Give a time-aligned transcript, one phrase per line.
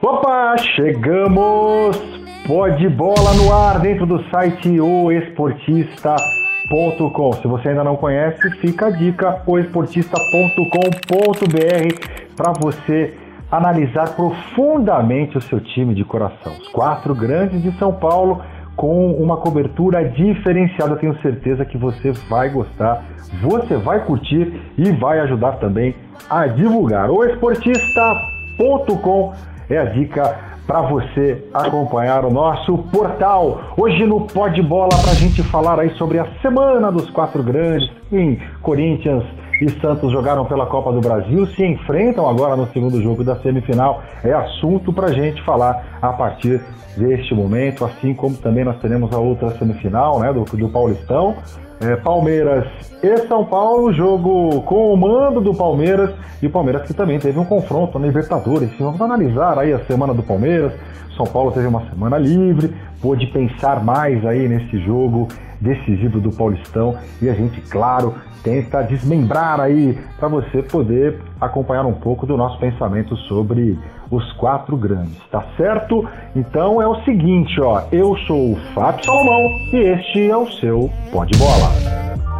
[0.00, 1.98] Opa, chegamos!
[2.46, 7.32] Pode bola no ar dentro do site oesportista.com.
[7.32, 13.16] Se você ainda não conhece, fica a dica oesportista.com.br para você
[13.50, 16.52] analisar profundamente o seu time de coração.
[16.60, 18.40] Os quatro grandes de São Paulo
[18.76, 20.96] com uma cobertura diferenciada.
[20.96, 23.02] Tenho certeza que você vai gostar,
[23.40, 25.94] você vai curtir e vai ajudar também
[26.28, 27.10] a divulgar.
[27.10, 29.32] O esportista.com
[29.68, 33.60] é a dica para você acompanhar o nosso portal.
[33.76, 37.88] Hoje no Pode Bola para a gente falar aí sobre a semana dos quatro grandes.
[38.12, 39.24] Em Corinthians
[39.60, 44.02] e Santos jogaram pela Copa do Brasil, se enfrentam agora no segundo jogo da semifinal.
[44.22, 46.60] É assunto para gente falar a partir
[46.96, 51.34] deste momento, assim como também nós teremos a outra semifinal né, do, do Paulistão.
[51.78, 52.66] É, Palmeiras
[53.02, 56.10] e São Paulo, jogo com o mando do Palmeiras
[56.40, 58.70] e o Palmeiras que também teve um confronto na Libertadores.
[58.78, 60.72] Vamos analisar aí a semana do Palmeiras.
[61.16, 62.74] São Paulo teve uma semana livre,
[63.06, 65.28] pôde pensar mais aí nesse jogo
[65.60, 71.92] decisivo do Paulistão e a gente, claro, tenta desmembrar aí para você poder acompanhar um
[71.92, 73.78] pouco do nosso pensamento sobre
[74.10, 76.04] os quatro grandes, tá certo?
[76.34, 79.40] Então é o seguinte, ó, eu sou o Fábio Salomão
[79.72, 82.35] e este é o seu Pode Bola.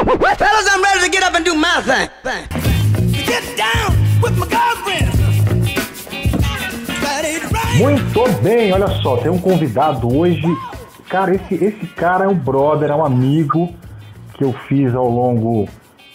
[0.00, 2.08] Fellas, I'm ready to get up and do my thing.
[3.12, 5.10] Get down with my girlfriend.
[7.76, 10.42] Muito bem, olha só, tem um convidado hoje.
[11.08, 13.74] Cara, esse, esse cara é um brother, é um amigo
[14.34, 15.68] que eu fiz ao longo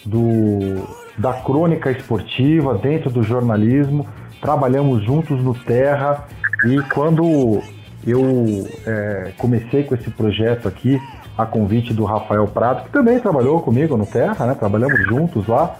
[0.04, 4.06] do, da crônica esportiva, dentro do jornalismo.
[4.40, 6.26] Trabalhamos juntos no Terra
[6.64, 7.62] e quando
[8.04, 11.00] eu é, comecei com esse projeto aqui,
[11.36, 14.54] a convite do Rafael Prado, que também trabalhou comigo no Terra, né?
[14.54, 15.76] Trabalhamos juntos lá.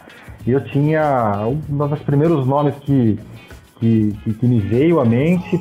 [0.47, 3.19] E eu tinha um dos primeiros nomes que,
[3.81, 5.61] que, que, que me veio à mente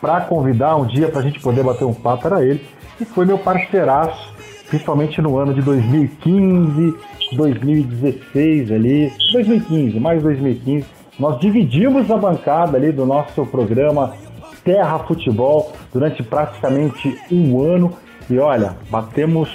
[0.00, 2.62] para convidar um dia para a gente poder bater um papo era ele,
[3.00, 4.34] e foi meu parceiraço,
[4.68, 6.94] principalmente no ano de 2015,
[7.32, 10.86] 2016 ali, 2015, mais 2015.
[11.18, 14.14] Nós dividimos a bancada ali do nosso programa
[14.62, 17.94] Terra Futebol durante praticamente um ano
[18.30, 19.48] e olha, batemos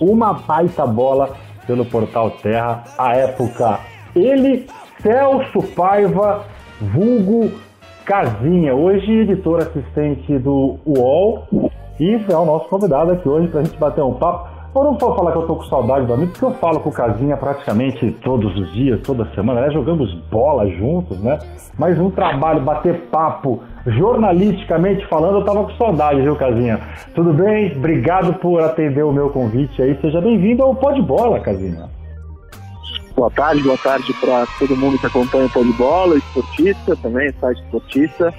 [0.00, 1.34] uma baita bola
[1.66, 3.80] pelo Portal Terra, a época
[4.14, 4.66] ele,
[5.02, 6.44] Celso Paiva,
[6.80, 7.50] vulgo
[8.04, 13.64] Casinha, hoje editor assistente do UOL, e é o nosso convidado aqui hoje para a
[13.64, 14.55] gente bater um papo.
[14.76, 16.90] Eu não vou falar que eu tô com saudade do amigo, porque eu falo com
[16.90, 19.70] o Casinha praticamente todos os dias, toda semana, né?
[19.70, 21.38] Jogamos bola juntos, né?
[21.78, 26.78] Mas um trabalho, bater papo, jornalisticamente falando, eu tava com saudade, viu, Casinha?
[27.14, 27.74] Tudo bem?
[27.74, 29.98] Obrigado por atender o meu convite aí.
[29.98, 31.88] Seja bem-vindo ao Pode Bola, Casinha.
[33.16, 37.32] Boa tarde, boa tarde para todo mundo que acompanha o Pó de Bola, esportista também,
[37.40, 38.34] site esportista.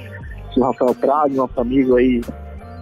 [0.56, 2.22] O Rafael Prado, nosso amigo aí,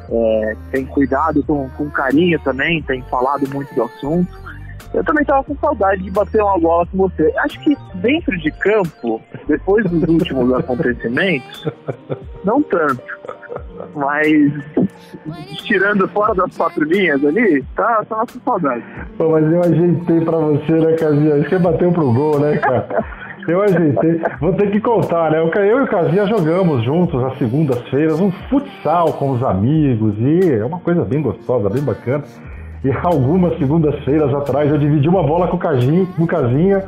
[0.10, 4.46] é, tem cuidado com, com carinho também, tem falado muito do assunto.
[4.94, 7.34] Eu também estava com saudade de bater uma bola com você.
[7.40, 11.68] Acho que dentro de campo, depois dos últimos acontecimentos,
[12.46, 13.04] não tanto.
[13.94, 14.54] Mas
[15.64, 18.84] tirando fora das quatro linhas ali, tá, tava com saudade.
[19.18, 21.44] Pô, mas eu ajeitei pra você, né, Casinha?
[21.44, 23.06] Você bateu pro gol, né, cara?
[23.48, 24.22] Eu ajeitei.
[24.40, 25.40] Vou ter que contar, né?
[25.40, 30.66] Eu e o Casinha jogamos juntos às segundas-feiras um futsal com os amigos e é
[30.66, 32.24] uma coisa bem gostosa, bem bacana.
[32.84, 36.84] E algumas segundas-feiras atrás eu dividi uma bola com o Casinha, com o Casinha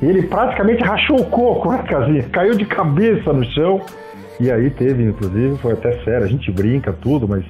[0.00, 2.22] e ele praticamente rachou o coco, né, Casinha?
[2.24, 3.80] Caiu de cabeça no chão.
[4.40, 7.44] E aí teve, inclusive, foi até sério, a gente brinca tudo, mas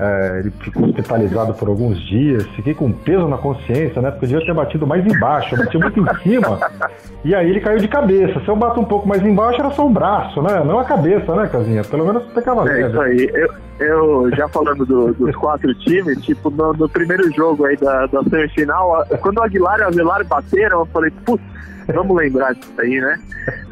[0.00, 4.10] é, ele ficou hospitalizado por alguns dias, fiquei com peso na consciência, né?
[4.10, 6.58] Porque eu devia ter batido mais embaixo, eu bati muito em cima,
[7.24, 8.40] e aí ele caiu de cabeça.
[8.40, 10.62] Se eu bato um pouco mais embaixo, era só um braço, né?
[10.64, 11.84] Não a cabeça, né, Casinha?
[11.84, 13.30] Pelo menos você ficava É isso aí.
[13.34, 13.48] Eu,
[13.86, 18.22] eu já falando do- dos quatro times, tipo, no, no primeiro jogo aí da, da
[18.24, 21.42] semifinal, quando o Aguilar e o Avelar bateram, eu falei, putz,
[21.94, 23.18] vamos lembrar disso aí, né?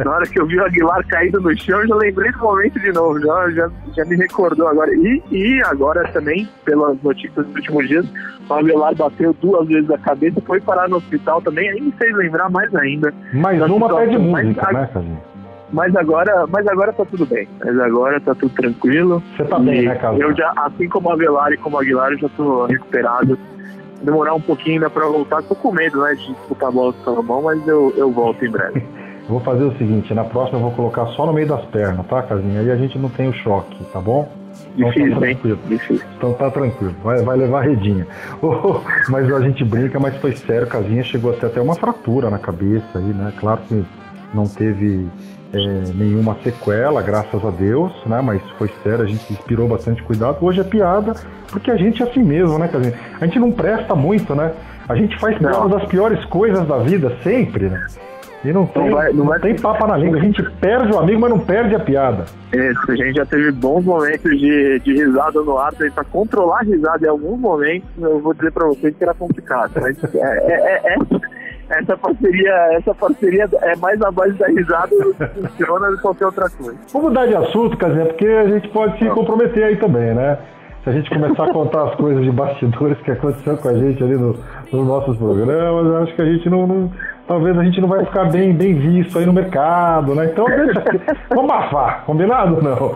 [0.05, 2.78] Na hora que eu vi o Aguilar caído no chão, eu já lembrei do momento
[2.81, 4.90] de novo, já, já, já me recordou agora.
[4.94, 8.06] E, e agora também, pelas notícias dos últimos dias,
[8.49, 12.14] o Aguilar bateu duas vezes a cabeça, foi parar no hospital também, aí me fez
[12.16, 13.12] lembrar mais ainda.
[13.32, 14.31] Mais uma pé de situação.
[14.32, 15.19] Mas música, a- né, Casinha?
[15.70, 17.46] Mas agora, mas agora tá tudo bem.
[17.62, 19.22] Mas agora tá tudo tranquilo.
[19.37, 20.25] Você tá bem, né, Casinha?
[20.25, 23.38] Eu já, assim como a Avelar e como a Aguilar, eu já tô recuperado.
[24.03, 25.43] Demorar um pouquinho ainda pra voltar.
[25.43, 28.45] Tô com medo, né, de disputar a bola com o Salomão, mas eu, eu volto
[28.45, 28.83] em breve.
[29.29, 32.23] Vou fazer o seguinte, na próxima eu vou colocar só no meio das pernas, tá,
[32.23, 32.61] Casinha?
[32.61, 34.27] Aí a gente não tem o choque, tá bom?
[34.75, 35.21] Então tá Difícil, hein?
[35.21, 35.59] tranquilo.
[35.69, 36.06] Difícil.
[36.17, 38.06] Então tá tranquilo, vai, vai levar a redinha.
[38.41, 38.81] Oh,
[39.11, 42.39] mas a gente brinca, mas foi sério, Casinha chegou a ter até uma fratura na
[42.39, 43.31] cabeça aí, né?
[43.39, 43.85] Claro que
[44.33, 45.06] não teve
[45.53, 45.59] é,
[45.95, 48.21] nenhuma sequela, graças a Deus, né?
[48.23, 50.39] Mas foi sério, a gente inspirou bastante cuidado.
[50.45, 51.15] Hoje é piada,
[51.50, 52.69] porque a gente é assim mesmo, né?
[53.21, 54.53] A gente não presta muito, né?
[54.89, 55.67] A gente faz Não.
[55.67, 57.87] uma das piores coisas da vida, sempre, né?
[58.45, 60.19] E não tem, vai- não não vai- tem papa na língua.
[60.19, 62.25] A gente perde o amigo, mas não perde a piada.
[62.53, 66.62] É, a gente já teve bons momentos de, de risada no ar, para controlar a
[66.62, 69.73] risada em alguns momentos, eu vou dizer para vocês que era complicado.
[69.81, 70.99] Mas é, é- é- é-
[71.70, 76.03] essa, parceria, essa parceria é mais na base da risada do que funciona do que
[76.03, 76.76] qualquer outra coisa.
[76.93, 80.38] Vamos mudar de assunto, Casinha, porque a gente pode se comprometer aí também, né?
[80.85, 84.03] Se a gente começar a contar as coisas de bastidores que aconteceu com a gente
[84.03, 84.37] ali no-
[84.73, 86.93] nos nossos programas, acho que a gente não, não-
[87.26, 90.31] Talvez a gente não vai ficar bem, bem visto aí no mercado, né?
[90.32, 90.82] Então deixa.
[91.29, 92.62] Vamos abafar, combinado?
[92.62, 92.94] Não.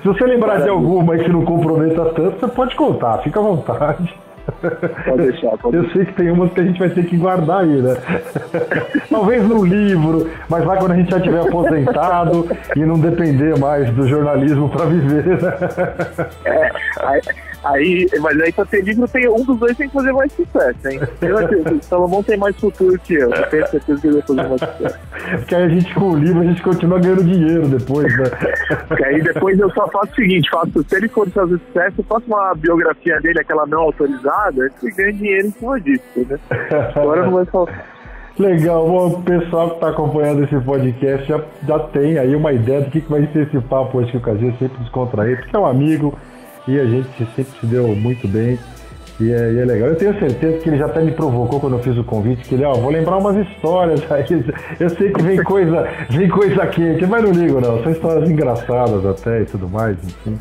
[0.00, 4.14] Se você lembrar de alguma que não comprometa tanto, você pode contar, fica à vontade.
[5.04, 7.60] Pode deixar, pode Eu sei que tem umas que a gente vai ter que guardar
[7.60, 7.96] aí, né?
[9.10, 13.88] Talvez no livro, mas lá quando a gente já tiver aposentado e não depender mais
[13.90, 15.52] do jornalismo para viver, né?
[16.44, 17.20] É, aí,
[17.64, 20.88] aí- mas aí pra ter livro, tem, um dos dois tem que fazer mais sucesso,
[20.88, 21.00] hein?
[21.20, 24.22] Eu, acredito, o Salomão tem mais futuro que eu, eu tenho certeza que ele vai
[24.22, 24.98] fazer mais sucesso.
[25.38, 28.24] Porque aí a gente com o livro a gente continua ganhando dinheiro depois, né?
[28.88, 32.04] Porque aí depois eu só faço o seguinte, faço, se ele for fazer sucesso, eu
[32.04, 36.38] faço uma biografia dele, aquela não autorizada, e ganho dinheiro em cima disso, né?
[36.94, 37.86] Agora não vai faltar.
[38.38, 41.38] Legal, bom, o pessoal que está acompanhando esse podcast já,
[41.68, 44.20] já tem aí uma ideia do que, que vai ser esse papo hoje que o
[44.22, 46.18] Casinha sempre descontraído, porque é um amigo
[46.66, 48.58] e a gente sempre se deu muito bem
[49.20, 49.88] e é, e é legal.
[49.88, 52.54] Eu tenho certeza que ele já até me provocou quando eu fiz o convite, que
[52.54, 54.24] ele, ó, vou lembrar umas histórias aí.
[54.80, 59.04] Eu sei que vem coisa, vem coisa quente, mas não ligo não, são histórias engraçadas
[59.06, 60.38] até e tudo mais, enfim.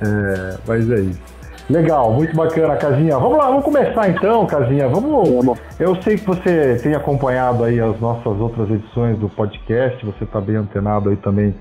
[0.00, 1.36] É, mas é isso.
[1.68, 3.18] Legal, muito bacana, Casinha.
[3.18, 4.88] Vamos lá, vamos começar então, Casinha.
[4.88, 5.28] Vamos.
[5.28, 5.58] Vamos.
[5.80, 10.40] Eu sei que você tem acompanhado aí as nossas outras edições do podcast, você está
[10.40, 11.54] bem antenado aí também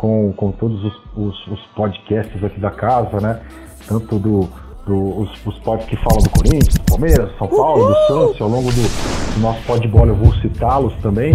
[0.00, 3.38] com, com todos os, os, os podcasts aqui da casa, né?
[3.86, 4.48] Tanto do,
[4.86, 8.40] do os, os podcasts que falam do Corinthians, do Palmeiras, do São Paulo, do Santos,
[8.40, 11.34] ao longo do, do nosso podbola eu vou citá-los também,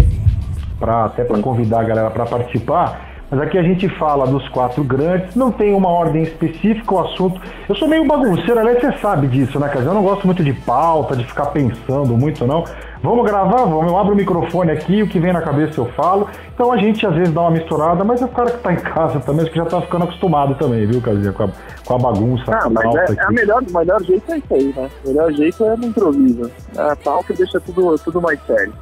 [0.79, 3.05] pra, até para convidar a galera para participar.
[3.29, 7.39] Mas aqui a gente fala dos quatro grandes, não tem uma ordem específica o assunto.
[7.69, 9.91] Eu sou meio bagunceiro, aliás, você sabe disso, né, Casinha?
[9.91, 12.63] Eu não gosto muito de pauta, de ficar pensando muito, não.
[13.05, 13.65] Vamos gravar?
[13.65, 13.91] Vamos.
[13.91, 16.27] Eu abro o microfone aqui, o que vem na cabeça eu falo.
[16.51, 18.77] Então a gente às vezes dá uma misturada, mas é o cara que tá em
[18.77, 21.31] casa também, acho que já tá ficando acostumado também, viu, Casinha?
[21.31, 21.49] Com a,
[21.85, 22.43] com a bagunça.
[22.47, 23.19] Ah, mas é, é aqui.
[23.19, 24.89] a melhor, o melhor jeito é isso aí, né?
[25.03, 26.51] O melhor jeito é no improviso.
[26.75, 28.73] A pauta deixa tudo, tudo mais sério.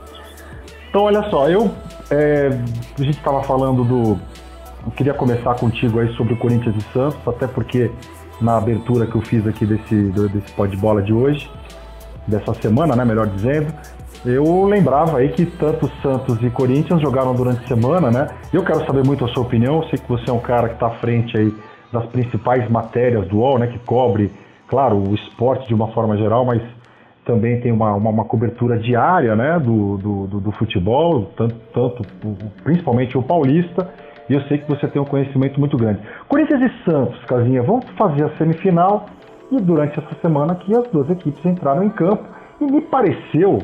[0.89, 1.69] Então, olha só, eu.
[2.09, 2.47] é,
[2.97, 4.17] a gente estava falando do.
[4.85, 7.91] Eu queria começar contigo aí sobre o Corinthians e Santos, até porque
[8.39, 11.49] na abertura que eu fiz aqui desse, desse pó de bola de hoje,
[12.27, 13.73] dessa semana, né, melhor dizendo,
[14.25, 18.27] eu lembrava aí que tanto Santos e Corinthians jogaram durante a semana, né?
[18.53, 20.75] Eu quero saber muito a sua opinião, eu sei que você é um cara que
[20.75, 21.53] está à frente aí
[21.91, 24.31] das principais matérias do UOL, né, que cobre,
[24.67, 26.61] claro, o esporte de uma forma geral, mas
[27.23, 32.03] também tem uma, uma, uma cobertura diária né, do, do, do, do futebol, tanto, tanto
[32.63, 33.87] principalmente o paulista,
[34.29, 35.99] e eu sei que você tem um conhecimento muito grande.
[36.27, 39.05] Corinthians e Santos, Casinha, vão fazer a semifinal.
[39.51, 42.23] E durante essa semana aqui as duas equipes entraram em campo.
[42.61, 43.59] E me pareceu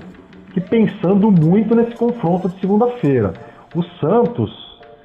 [0.53, 3.33] que pensando muito nesse confronto de segunda-feira.
[3.75, 4.51] O Santos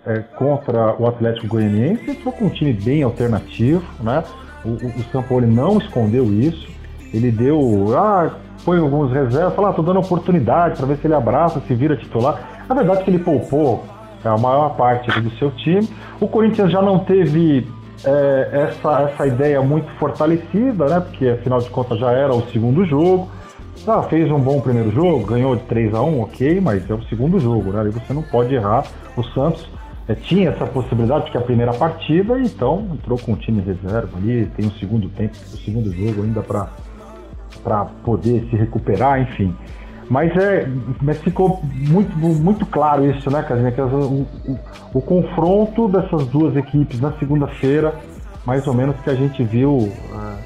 [0.06, 4.22] é, contra o Atlético Goianiense entrou com um time bem alternativo, né?
[4.64, 6.68] O, o, o São Paulo não escondeu isso.
[7.12, 8.30] Ele deu, ah,
[8.64, 11.96] põe alguns reservas, falou, ah, tô dando oportunidade para ver se ele abraça, se vira
[11.96, 12.64] titular.
[12.68, 13.84] A verdade é que ele poupou
[14.24, 15.88] a maior parte do seu time.
[16.18, 17.66] O Corinthians já não teve
[18.04, 21.00] é, essa, essa ideia muito fortalecida, né?
[21.00, 23.28] Porque afinal de contas já era o segundo jogo.
[23.86, 27.02] Ah, fez um bom primeiro jogo, ganhou de 3 a 1 ok, mas é o
[27.04, 27.84] segundo jogo, né?
[27.86, 28.84] E você não pode errar.
[29.16, 29.68] O Santos
[30.08, 34.16] é, tinha essa possibilidade, porque é a primeira partida, então entrou com o time reserva
[34.16, 39.54] ali, tem um segundo tempo, o segundo jogo ainda para poder se recuperar, enfim.
[40.08, 40.68] Mas é,
[41.02, 43.72] mas ficou muito, muito claro isso, né, Casinha?
[43.72, 44.58] Que o, o-
[44.94, 47.94] o confronto dessas duas equipes na segunda-feira,
[48.46, 50.36] mais ou menos que a gente viu ah,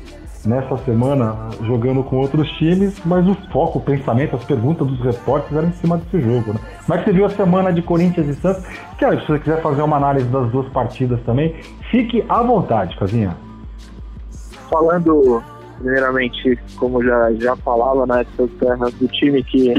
[0.45, 5.57] nessa semana jogando com outros times, mas o foco, o pensamento, as perguntas dos repórteres
[5.57, 6.61] eram em cima desse jogo, né?
[6.87, 8.65] Mas você viu a semana de Corinthians e Santos,
[8.99, 11.55] que se você quiser fazer uma análise das duas partidas também,
[11.91, 13.37] fique à vontade, Casinha.
[14.71, 15.43] falando
[15.79, 19.75] primeiramente, como já, já falava, né, sou terras do time que,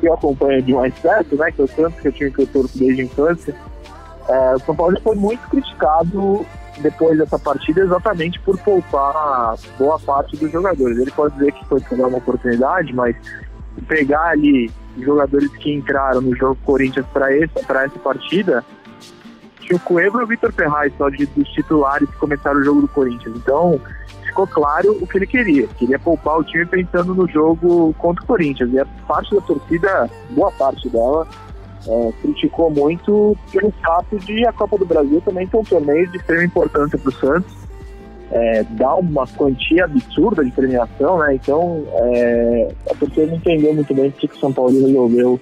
[0.00, 2.30] que eu acompanho de mais perto, né, que é o Santos, que é o time
[2.30, 3.54] que eu torço desde a infância.
[4.28, 6.44] É, o São Paulo foi muito criticado
[6.80, 10.98] depois dessa partida exatamente por poupar boa parte dos jogadores.
[10.98, 13.16] Ele pode dizer que foi uma oportunidade, mas
[13.86, 18.64] pegar ali jogadores que entraram no jogo Corinthians para essa partida,
[19.60, 22.80] tinha o Coelho e o Vitor Ferraz só de, dos titulares que começaram o jogo
[22.82, 23.36] do Corinthians.
[23.36, 23.80] Então,
[24.24, 25.66] ficou claro o que ele queria.
[25.66, 28.72] Queria poupar o time pensando no jogo contra o Corinthians.
[28.72, 31.26] E a parte da torcida, boa parte dela,
[31.88, 36.18] é, criticou muito pelo fato de a Copa do Brasil também ser um torneio de
[36.18, 37.52] extrema importância para o Santos.
[38.30, 41.34] É, dá uma quantia absurda de premiação, né?
[41.34, 45.40] Então é, a torcida não entendeu muito bem porque o São Paulo resolveu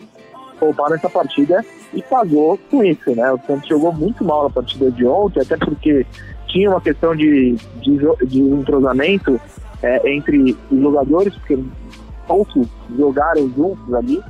[0.60, 3.32] poupar nessa partida e pagou com isso, né?
[3.32, 6.06] O Santos jogou muito mal na partida de ontem, até porque
[6.46, 9.40] tinha uma questão de, de, de entrosamento
[9.82, 11.58] é, entre os jogadores, porque
[12.26, 14.22] poucos jogaram juntos ali,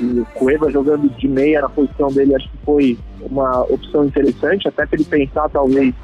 [0.00, 4.86] o Cueva jogando de meia na posição dele, acho que foi uma opção interessante, até
[4.86, 5.94] para ele pensar talvez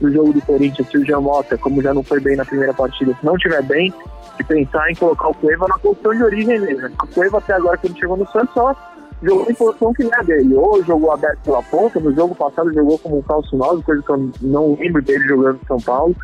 [0.00, 3.16] no jogo do Corinthians, se o Jamota, como já não foi bem na primeira partida,
[3.18, 3.92] se não estiver bem,
[4.36, 6.88] de pensar em colocar o Cueva na posição de origem mesmo.
[7.02, 8.74] O Cueva até agora, quando chegou no Santos, só
[9.22, 10.54] jogou em posição que não é dele.
[10.54, 14.10] Ou jogou aberto pela ponta, no jogo passado jogou como um calço 9, coisa que
[14.10, 16.16] eu não lembro dele jogando em São Paulo.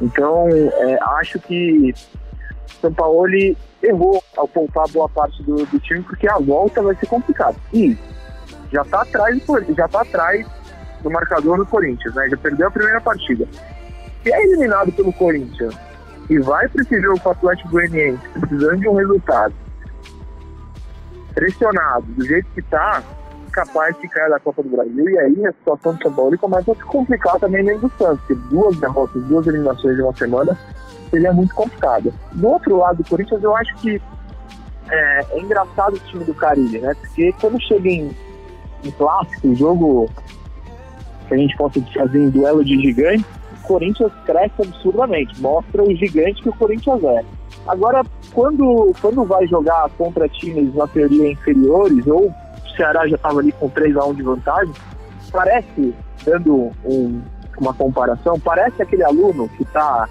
[0.00, 1.94] Então, é, acho que
[2.80, 3.28] São Paulo
[3.82, 7.56] errou ao poupar boa parte do, do, time, porque a volta vai ser complicada.
[7.72, 7.96] E
[8.72, 9.42] já está atrás,
[9.76, 10.46] já tá atrás
[11.02, 12.28] do marcador do Corinthians, né?
[12.28, 13.46] Já perdeu a primeira partida.
[14.22, 15.74] Se é eliminado pelo Corinthians
[16.30, 16.68] e vai
[17.20, 19.54] com o Atlético Goianiense precisando de um resultado
[21.34, 23.02] pressionado do jeito que está,
[23.52, 25.08] capaz de cair da Copa do Brasil.
[25.08, 28.20] E aí a situação do São Paulo começa a se complicar também dentro do Santos,
[28.26, 30.58] porque duas derrotas, duas eliminações de uma semana
[31.10, 32.12] seria muito complicada.
[32.32, 34.00] Do outro lado do Corinthians, eu acho que
[34.90, 36.94] é, é engraçado o time do Caribe, né?
[36.94, 38.10] Porque quando chega em,
[38.82, 40.08] em clássico, jogo
[41.28, 43.26] que a gente possa fazer em duelo de gigantes,
[43.62, 47.24] o Corinthians cresce absurdamente, mostra o gigante que o Corinthians é.
[47.66, 52.32] Agora, quando, quando vai jogar contra times na teoria inferiores, ou
[52.72, 54.74] o Ceará já estava ali com 3 a 1 de vantagem,
[55.30, 57.20] parece, dando um,
[57.58, 60.08] uma comparação, parece aquele aluno que está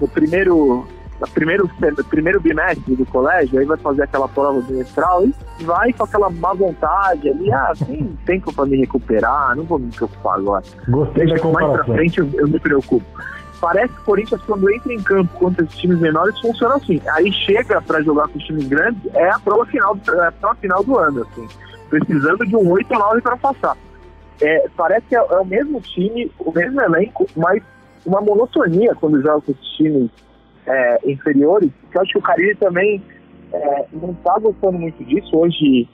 [0.00, 0.86] no primeiro,
[1.20, 1.70] no primeiro,
[2.08, 6.54] primeiro bimestre do colégio, aí vai fazer aquela prova bimestral e vai com aquela má
[6.54, 10.64] vontade ali, ah, tem tempo para me recuperar, não vou me preocupar agora.
[10.88, 11.74] Gostei da comparação.
[11.74, 13.04] Mais pra frente eu, eu me preocupo
[13.60, 17.00] parece que o Corinthians, quando entra em campo contra esses times menores, funciona assim.
[17.12, 20.54] Aí chega para jogar com os times grandes, é a prova final, é a prova
[20.56, 21.46] final do ano, assim.
[21.90, 23.76] Precisando de um 8 ou 9 para passar.
[24.40, 27.62] É, parece que é, é, o mesmo time, o mesmo elenco, mas
[28.06, 30.10] uma monotonia quando joga com esses times
[30.66, 31.70] é, inferiores.
[31.90, 33.02] Que eu acho que o Caribe também
[33.52, 35.36] é, não está gostando muito disso.
[35.36, 35.88] Hoje,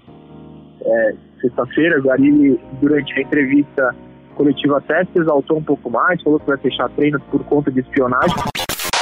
[0.84, 3.94] é, sexta-feira, o Guarini, durante a entrevista
[4.36, 7.80] coletiva até se exaltou um pouco mais, falou que vai fechar treinos por conta de
[7.80, 8.36] espionagem.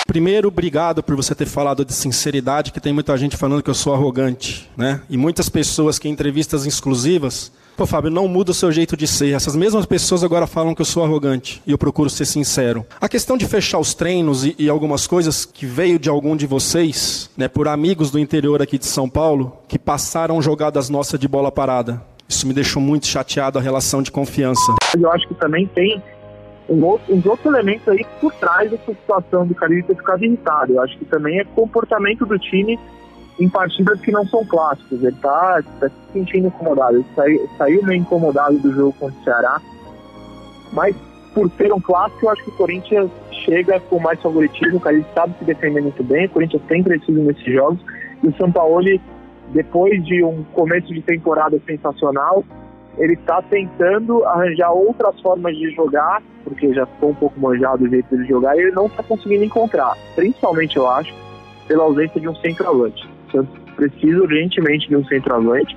[0.06, 3.74] Primeiro, obrigado por você ter falado de sinceridade, que tem muita gente falando que eu
[3.74, 5.00] sou arrogante, né?
[5.08, 9.06] E muitas pessoas que em entrevistas exclusivas, pô, Fábio, não muda o seu jeito de
[9.06, 9.34] ser.
[9.34, 12.84] Essas mesmas pessoas agora falam que eu sou arrogante e eu procuro ser sincero.
[13.00, 16.46] A questão de fechar os treinos e, e algumas coisas que veio de algum de
[16.46, 21.26] vocês, né, por amigos do interior aqui de São Paulo, que passaram jogadas nossas de
[21.26, 22.02] bola parada.
[22.28, 24.74] Isso me deixou muito chateado a relação de confiança.
[24.98, 26.02] Eu acho que também tem
[26.68, 30.72] um outro, uns outros elementos aí por trás dessa situação do Caribe ter ficado irritado.
[30.74, 32.78] Eu acho que também é comportamento do time
[33.38, 35.02] em partidas que não são clássicos.
[35.02, 36.96] Ele está tá se sentindo incomodado.
[36.96, 39.60] Ele saiu, saiu meio incomodado do jogo contra o Ceará.
[40.72, 40.96] Mas
[41.34, 43.10] por ser um clássico, eu acho que o Corinthians
[43.44, 44.78] chega com mais favoritismo.
[44.78, 46.26] O Caribe sabe se defender muito bem.
[46.26, 47.80] O Corinthians tem crescido nesses jogos.
[48.22, 48.80] E o São Paulo
[49.52, 52.44] depois de um começo de temporada sensacional,
[52.98, 57.88] ele está tentando arranjar outras formas de jogar, porque já ficou um pouco manjado o
[57.88, 59.94] jeito de jogar, e ele não está conseguindo encontrar.
[60.14, 61.12] Principalmente, eu acho,
[61.66, 63.08] pela ausência de um centroavante.
[63.28, 65.76] O Santos precisa urgentemente de um centroavante.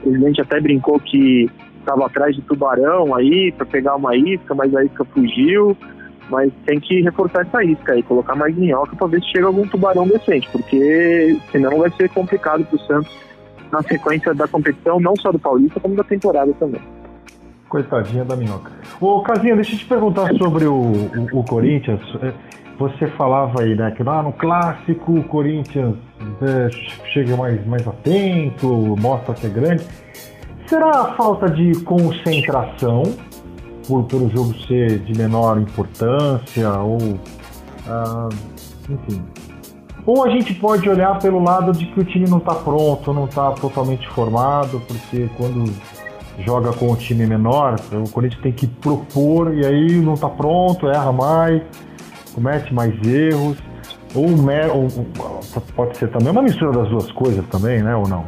[0.00, 4.74] O presidente até brincou que estava atrás de tubarão aí para pegar uma isca, mas
[4.74, 5.76] a isca fugiu
[6.28, 9.66] mas tem que reforçar essa isca aí, colocar mais minhoca para ver se chega algum
[9.66, 13.16] tubarão decente, porque senão vai ser complicado para o Santos
[13.70, 16.80] na sequência da competição, não só do Paulista, como da temporada também.
[17.68, 18.70] Coitadinha da minhoca.
[19.00, 22.00] Ô, Casinha, deixa eu te perguntar sobre o, o, o Corinthians.
[22.22, 22.32] É,
[22.78, 25.96] você falava aí, né, que lá no clássico o Corinthians
[26.42, 26.70] é,
[27.12, 29.84] chega mais, mais atento, mostra que é grande.
[30.66, 33.02] Será a falta de concentração
[33.86, 36.98] por, pelo jogo ser de menor importância ou
[37.88, 38.28] ah,
[38.88, 39.24] enfim.
[40.06, 43.24] Ou a gente pode olhar pelo lado de que o time não está pronto, não
[43.24, 45.68] está totalmente formado, porque quando
[46.38, 50.86] joga com o time menor, o Corinthians tem que propor e aí não está pronto,
[50.86, 51.60] erra mais,
[52.32, 53.58] comete mais erros.
[54.14, 54.26] Ou,
[54.72, 54.88] ou,
[55.74, 57.94] pode ser também uma mistura das duas coisas também, né?
[57.96, 58.24] Ou não?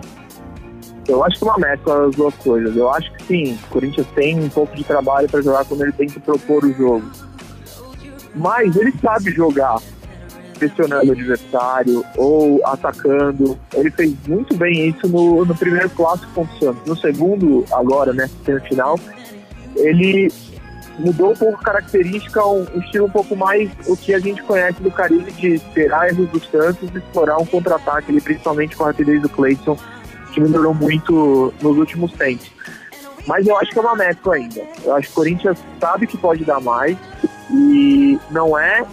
[1.08, 2.76] Eu acho que uma mescla das duas coisas.
[2.76, 5.92] Eu acho que sim, o Corinthians tem um pouco de trabalho para jogar quando ele
[5.92, 7.04] tem que propor o jogo.
[8.34, 9.78] Mas ele sabe jogar
[10.58, 13.58] pressionando o adversário ou atacando.
[13.74, 16.82] Ele fez muito bem isso no, no primeiro clássico contra o Santos.
[16.86, 18.98] No segundo, agora, né, no final,
[19.76, 20.30] ele
[20.98, 24.42] mudou um pouco a característica, um, um, estilo um pouco mais o que a gente
[24.42, 28.88] conhece do Caribe de esperar erros do Santos e explorar um contra-ataque, principalmente com a
[28.88, 29.78] rapidez do Clayton,
[30.32, 32.50] que melhorou muito nos últimos tempos.
[33.26, 34.62] Mas eu acho que é uma mescla ainda.
[34.84, 36.96] Eu acho que o Corinthians sabe que pode dar mais
[37.50, 38.84] e não é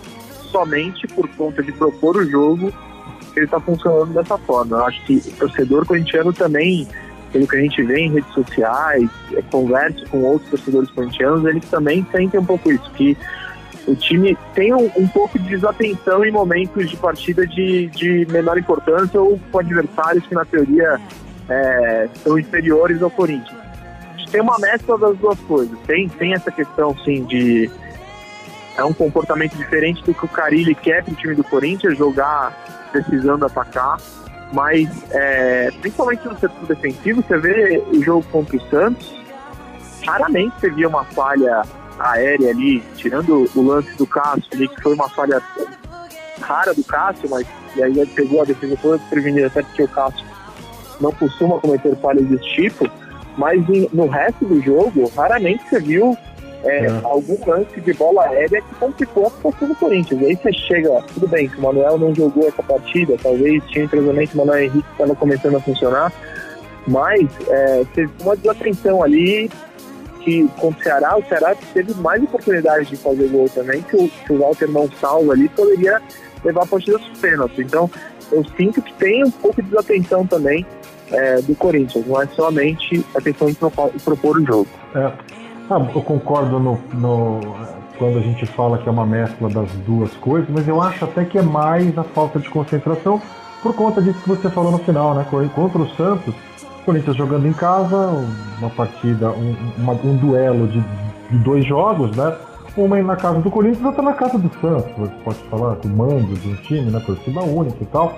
[0.55, 2.71] somente por conta de propor o jogo
[3.35, 4.77] ele está funcionando dessa forma.
[4.77, 6.87] Eu acho que o torcedor corintiano também,
[7.33, 11.65] pelo que a gente vê em redes sociais, é, conversa com outros torcedores corintianos, eles
[11.69, 13.17] também sentem um pouco isso, que
[13.85, 18.57] o time tem um, um pouco de desatenção em momentos de partida de, de menor
[18.57, 20.97] importância ou com adversários que na teoria
[21.49, 23.65] é, são inferiores ao Corinthians.
[24.31, 25.77] Tem uma mescla das duas coisas.
[25.85, 27.69] Tem, tem essa questão, sim, de
[28.77, 32.53] é um comportamento diferente do que o Carilli quer para o time do Corinthians, jogar
[32.91, 33.97] precisando atacar.
[34.53, 39.13] Mas, é, principalmente no setor defensivo, você vê o jogo contra o Santos,
[40.05, 41.63] raramente você via uma falha
[41.99, 45.41] aérea ali, tirando o lance do Cássio ali, que foi uma falha
[46.41, 49.87] rara do Cássio, mas e aí ele pegou a defesa toda prevenida, até porque o
[49.87, 50.25] Cássio
[51.01, 52.89] não costuma cometer falhas desse tipo,
[53.37, 56.17] mas no resto do jogo, raramente você viu
[56.65, 57.01] é, é.
[57.03, 60.21] algum lance de bola aérea que complicou a situação do Corinthians.
[60.21, 63.85] E aí você chega, tudo bem, que o Manuel não jogou essa partida, talvez tinha
[63.85, 66.11] entrosamento, o Manuel Henrique estava começando a funcionar,
[66.87, 69.49] mas é, teve uma desatenção ali
[70.21, 74.09] que contra o Ceará, o Ceará teve mais oportunidades de fazer gol também, que o,
[74.09, 76.01] que o Walter não salva ali, poderia
[76.43, 77.59] levar a partida para pênaltis.
[77.59, 77.89] Então,
[78.31, 80.65] eu sinto que tem um pouco de desatenção também
[81.11, 84.67] é, do Corinthians, não é somente a questão de propor, propor o jogo.
[84.95, 85.44] É.
[85.69, 87.39] Ah, eu concordo no, no,
[87.97, 91.25] quando a gente fala que é uma mescla das duas coisas, mas eu acho até
[91.25, 93.19] que é mais a falta de concentração
[93.63, 95.25] por conta disso que você falou no final, né?
[95.55, 97.95] Contra o Santos, o Corinthians jogando em casa,
[98.59, 100.83] uma partida, um, uma, um duelo de,
[101.31, 102.35] de, dois jogos, né?
[102.77, 104.91] Uma na casa do Corinthians e outra na casa do Santos.
[104.95, 107.01] Você pode falar com mando de um time, né?
[107.03, 108.13] Torcida única e tal.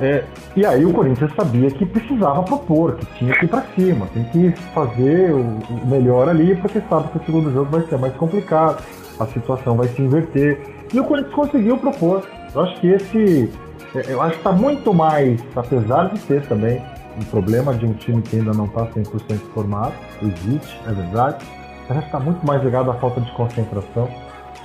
[0.00, 0.24] É,
[0.56, 4.24] e aí o Corinthians sabia que precisava propor, que tinha que ir para cima, tem
[4.24, 8.82] que fazer o, melhor ali, porque sabe que o segundo jogo vai ser mais complicado,
[9.18, 10.58] a situação vai se inverter.
[10.92, 12.26] E o Corinthians conseguiu propor.
[12.54, 13.52] Eu acho que esse.
[13.94, 16.80] É, eu acho que está muito mais, apesar de ter também
[17.20, 21.44] um problema de um time que ainda não está 100% formado, existe, é verdade,
[21.86, 24.08] mas acho que está muito mais ligado à falta de concentração.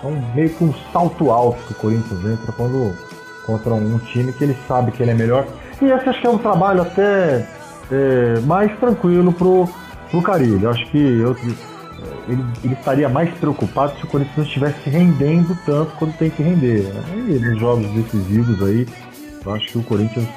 [0.01, 2.93] É um meio que um salto alto que o Corinthians entra quando
[3.45, 5.45] contra um time que ele sabe que ele é melhor.
[5.81, 7.47] E esse acho que é um trabalho até
[7.91, 9.69] é, mais tranquilo pro,
[10.09, 10.69] pro Carilho.
[10.69, 11.35] Acho que eu,
[12.27, 16.41] ele, ele, estaria mais preocupado se o Corinthians não estivesse rendendo tanto quando tem que
[16.41, 16.91] render.
[17.13, 18.87] E nos jogos decisivos aí,
[19.45, 20.27] eu acho que o Corinthians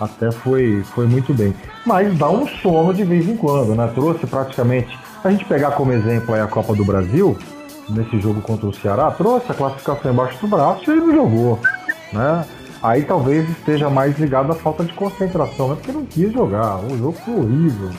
[0.00, 1.54] até foi, foi muito bem.
[1.86, 3.90] Mas dá um sono de vez em quando, né?
[3.94, 4.98] Trouxe praticamente.
[5.24, 7.38] A gente pegar como exemplo aí a Copa do Brasil,
[7.88, 11.60] nesse jogo contra o Ceará, trouxe a classificação embaixo do braço e ele não jogou
[12.12, 12.44] né?
[12.82, 15.76] Aí talvez esteja mais ligado à falta de concentração, né?
[15.76, 17.90] Porque não quis jogar, o jogo foi horrível,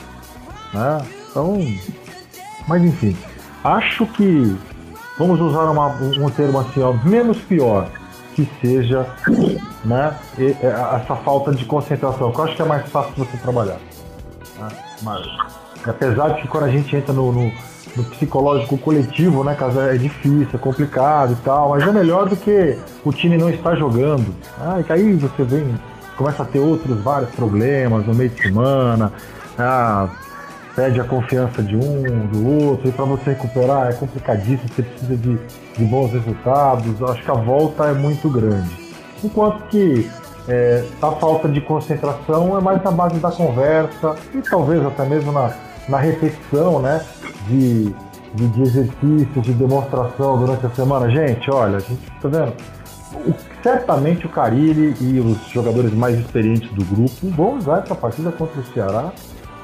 [0.72, 0.98] né?
[1.30, 1.58] Então,
[2.68, 3.16] mas enfim,
[3.62, 4.56] acho que
[5.18, 7.88] vamos usar uma, um termo assim, ó, menos pior
[8.34, 9.06] que seja,
[9.84, 10.14] né?
[10.60, 13.78] essa falta de concentração, que eu acho que é mais fácil você trabalhar.
[14.58, 14.68] Né?
[15.02, 15.24] Mas,
[15.86, 17.52] apesar de que quando a gente entra no, no
[17.96, 22.36] no psicológico coletivo, né, caso é difícil, é complicado e tal, mas é melhor do
[22.36, 24.34] que o time não estar jogando.
[24.58, 25.74] Ah, que aí você vem,
[26.16, 29.12] começa a ter outros vários problemas no meio de semana,
[29.58, 30.08] ah,
[30.74, 35.16] perde a confiança de um, do outro, e para você recuperar é complicadíssimo, você precisa
[35.16, 35.38] de,
[35.78, 37.02] de bons resultados.
[37.02, 38.70] Acho que a volta é muito grande.
[39.22, 40.10] Enquanto que
[40.48, 45.32] é, a falta de concentração é mais na base da conversa e talvez até mesmo
[45.32, 45.52] na,
[45.88, 47.00] na repetição, né?
[47.48, 47.94] De,
[48.34, 51.10] de, de exercício, de demonstração durante a semana.
[51.10, 52.52] Gente, olha, a gente tá vendo?
[53.26, 58.32] O, certamente o Carilli e os jogadores mais experientes do grupo vão usar essa partida
[58.32, 59.12] contra o Ceará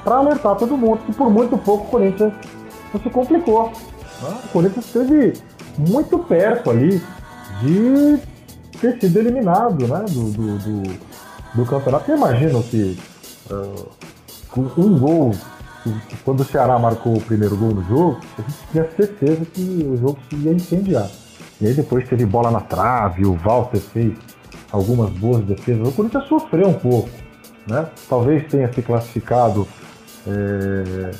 [0.03, 2.33] para alertar todo mundo que por muito pouco o Corinthians
[3.01, 3.71] se complicou.
[4.21, 4.37] Né?
[4.45, 5.33] O Corinthians esteve
[5.77, 7.01] muito perto ali
[7.61, 8.19] de
[8.79, 10.83] ter sido eliminado né, do, do, do,
[11.55, 12.09] do campeonato.
[12.09, 12.97] Eu imagino que
[13.51, 13.87] uh,
[14.77, 15.31] um gol,
[16.23, 19.97] quando o Ceará marcou o primeiro gol no jogo, a gente tinha certeza que o
[19.97, 21.09] jogo ia incendiar.
[21.59, 24.13] E aí depois teve bola na trave, o Walter fez
[24.71, 25.87] algumas boas defesas.
[25.87, 27.09] O Corinthians sofreu um pouco.
[27.67, 27.85] Né?
[28.09, 29.67] Talvez tenha se classificado.
[30.27, 31.11] É...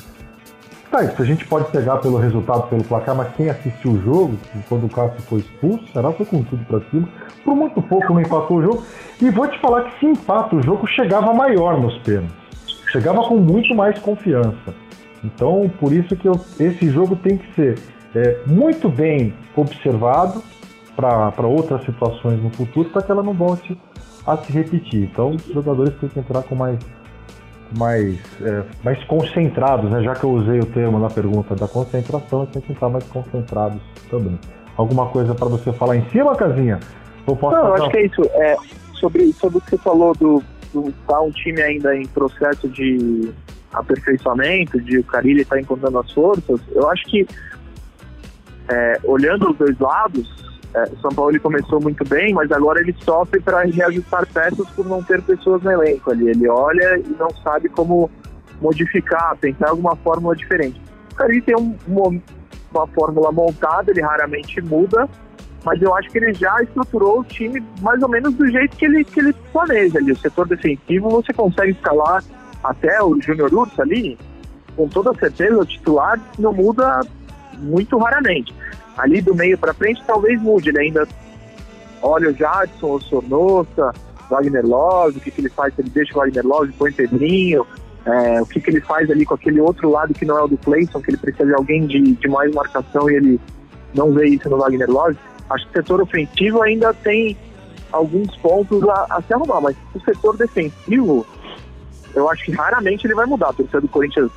[0.90, 4.38] Tá, isso a gente pode pegar pelo resultado, pelo placar, mas quem assistiu o jogo,
[4.68, 7.08] quando o Cássio foi expulso, será foi com tudo para cima.
[7.46, 8.84] Por muito pouco não empatou o jogo.
[9.22, 12.41] E vou te falar que se empata o jogo, chegava maior nos pênaltis.
[12.92, 14.74] Chegava com muito mais confiança.
[15.24, 17.80] Então, por isso que eu, esse jogo tem que ser
[18.14, 20.44] é, muito bem observado
[20.96, 23.80] para outras situações no futuro, para que ela não volte
[24.28, 25.04] a se repetir.
[25.04, 26.78] Então, os jogadores têm que entrar com mais,
[27.78, 30.04] mais, é, mais concentrados, né?
[30.04, 33.82] já que eu usei o termo na pergunta da concentração, tem que entrar mais concentrados
[34.10, 34.38] também.
[34.76, 36.80] Alguma coisa para você falar em cima, Casinha?
[37.26, 38.22] Ou posso não, acho que é isso.
[38.34, 38.56] É,
[38.96, 42.68] sobre, sobre o que você falou do, do estar tá um time ainda em processo
[42.70, 43.32] de
[43.74, 47.26] aperfeiçoamento, de o Carilli estar tá encontrando as forças, eu acho que
[48.70, 50.42] é, olhando os dois lados,
[50.74, 54.86] é, São Paulo ele começou muito bem, mas agora ele sofre para reajustar peças por
[54.86, 56.30] não ter pessoas no elenco ali.
[56.30, 58.10] Ele olha e não sabe como
[58.62, 60.82] modificar, pensar alguma fórmula diferente.
[61.12, 62.22] O Cari tem um, uma,
[62.74, 65.10] uma fórmula montada, ele raramente muda,
[65.64, 68.86] mas eu acho que ele já estruturou o time mais ou menos do jeito que
[68.86, 70.12] ele, que ele planeja ali.
[70.12, 72.24] O setor defensivo você consegue escalar
[72.64, 74.18] até o Júnior Urso ali,
[74.76, 77.02] com toda certeza, o titular não muda
[77.58, 78.54] muito raramente.
[78.98, 81.08] Ali do meio para frente talvez mude, ele ainda
[82.02, 83.94] olha o Jadson, o Sornosa,
[84.30, 87.66] Wagner Love, o que, que ele faz, ele deixa o Wagner Love, põe Pedrinho,
[88.06, 90.48] é, o que, que ele faz ali com aquele outro lado que não é o
[90.48, 93.40] do Clayson, que ele precisa de alguém de, de mais marcação e ele
[93.94, 95.18] não vê isso no Wagner Love.
[95.52, 97.38] Acho que o setor ofensivo ainda tem
[97.92, 101.26] alguns pontos a, a se arrumar, mas o setor defensivo,
[102.16, 103.50] eu acho que raramente ele vai mudar.
[103.50, 104.32] A torcida do Corinthians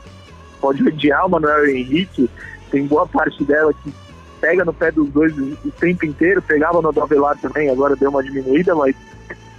[0.61, 2.29] pode odiar o Manuel Henrique,
[2.71, 3.93] tem boa parte dela que
[4.41, 8.23] pega no pé dos dois o tempo inteiro, pegava no Avelar também, agora deu uma
[8.23, 8.95] diminuída, mas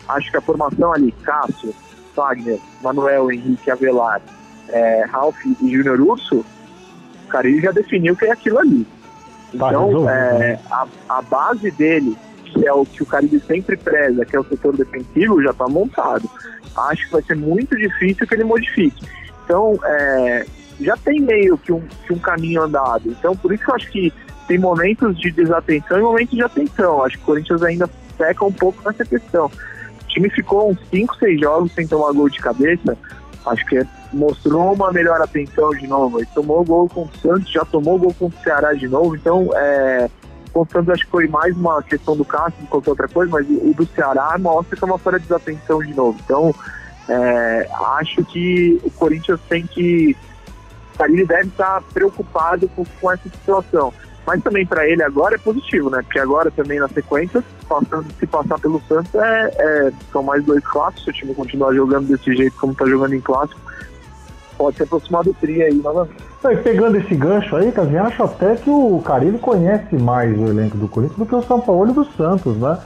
[0.10, 1.74] acho que a formação ali, Cássio,
[2.16, 4.22] Wagner, Manuel, Henrique, Avelar,
[4.70, 6.46] é, Ralph e Júnior Urso,
[7.24, 8.86] o Carilli já definiu que é aquilo ali.
[9.58, 14.26] Tá então, é, a, a base dele, que é o que o Carilli sempre preza,
[14.26, 16.30] que é o setor defensivo, já está montado.
[16.76, 19.06] Acho que vai ser muito difícil que ele modifique.
[19.44, 20.46] Então, é,
[20.82, 23.10] já tem meio que um, que um caminho andado.
[23.10, 24.14] Então, por isso que eu acho que
[24.48, 27.04] tem momentos de desatenção e momentos de atenção.
[27.04, 29.46] Acho que o Corinthians ainda peca um pouco nessa questão.
[29.46, 32.98] O time ficou uns 5, 6 jogos sem tomar gol de cabeça.
[33.46, 36.20] Acho que mostrou uma melhor atenção de novo.
[36.20, 39.16] Ele tomou gol com o Santos, já tomou gol com o Ceará de novo.
[39.16, 40.10] Então, é,
[40.54, 43.46] o Santos acho que foi mais uma questão do Cássio do que outra coisa, mas
[43.48, 46.18] o do Ceará mostra que é uma fora de desatenção de novo.
[46.24, 46.56] Então,
[47.08, 50.16] é, acho que o Corinthians tem que.
[51.02, 53.94] Ele deve estar preocupado com, com essa situação.
[54.26, 56.02] Mas também para ele agora é positivo, né?
[56.02, 60.64] Porque agora também na sequência, passando, se passar pelo Santos, é, é, são mais dois
[60.66, 61.04] clássicos.
[61.04, 63.60] Se o time continuar jogando desse jeito como está jogando em clássico,
[64.58, 66.24] pode se aproximar do tri aí novamente.
[66.44, 70.78] E pegando esse gancho aí, Casinha, acho até que o Carilli conhece mais o elenco
[70.78, 72.78] do Corinthians do que o São Paulo e do Santos, né?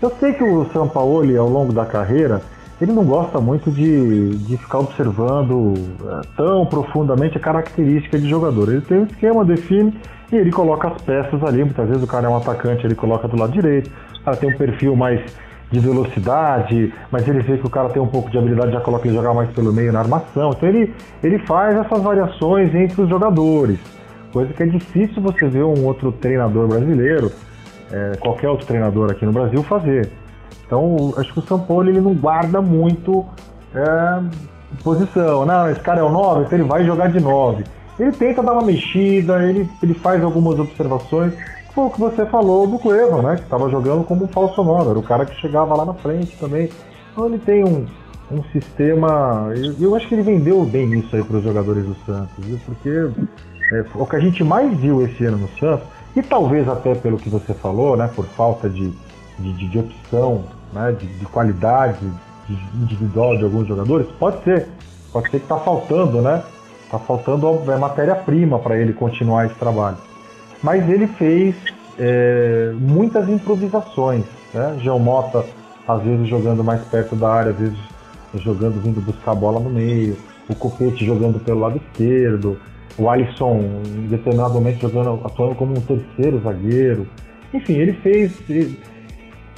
[0.00, 2.42] Eu sei que o São Paulo, ao longo da carreira,
[2.80, 8.68] ele não gosta muito de, de ficar observando é, tão profundamente a característica de jogador.
[8.68, 9.98] Ele tem um esquema, define
[10.30, 11.64] e ele coloca as peças ali.
[11.64, 13.90] Muitas vezes o cara é um atacante, ele coloca do lado direito.
[14.20, 15.20] O cara tem um perfil mais
[15.70, 19.06] de velocidade, mas ele vê que o cara tem um pouco de habilidade, já coloca
[19.06, 20.50] ele jogar mais pelo meio na armação.
[20.50, 23.78] Então ele, ele faz essas variações entre os jogadores,
[24.32, 27.32] coisa que é difícil você ver um outro treinador brasileiro,
[27.90, 30.08] é, qualquer outro treinador aqui no Brasil fazer.
[30.66, 33.24] Então, acho que o Paulo ele não guarda muito
[33.74, 34.20] é,
[34.82, 35.46] posição.
[35.46, 37.64] Não, esse cara é o 9, então ele vai jogar de 9.
[37.98, 41.32] Ele tenta dar uma mexida, ele, ele faz algumas observações.
[41.74, 43.36] Foi o que você falou do Cueva, né?
[43.36, 46.36] Que estava jogando como um falso 9, era o cara que chegava lá na frente
[46.38, 46.68] também.
[47.12, 47.86] Então ele tem um,
[48.30, 49.52] um sistema.
[49.56, 52.58] Eu, eu acho que ele vendeu bem isso aí para os jogadores do Santos, viu?
[52.64, 53.10] Porque
[53.72, 57.18] é, o que a gente mais viu esse ano no Santos, e talvez até pelo
[57.18, 58.10] que você falou, né?
[58.14, 58.92] Por falta de,
[59.38, 61.98] de, de opção né, de, de qualidade
[62.48, 64.06] de individual de alguns jogadores?
[64.18, 64.68] Pode ser.
[65.12, 66.42] Pode ser que está faltando, né?
[66.96, 69.98] Está faltando é, matéria-prima para ele continuar esse trabalho.
[70.62, 71.54] Mas ele fez
[71.98, 74.24] é, muitas improvisações.
[74.52, 74.78] Né?
[74.82, 75.00] João
[75.86, 77.78] às vezes jogando mais perto da área, às vezes
[78.34, 80.16] jogando, vindo buscar a bola no meio.
[80.48, 82.58] O Copete jogando pelo lado esquerdo.
[82.98, 87.06] O Alisson, em determinado momento, jogando, atuando como um terceiro zagueiro.
[87.52, 88.32] Enfim, ele fez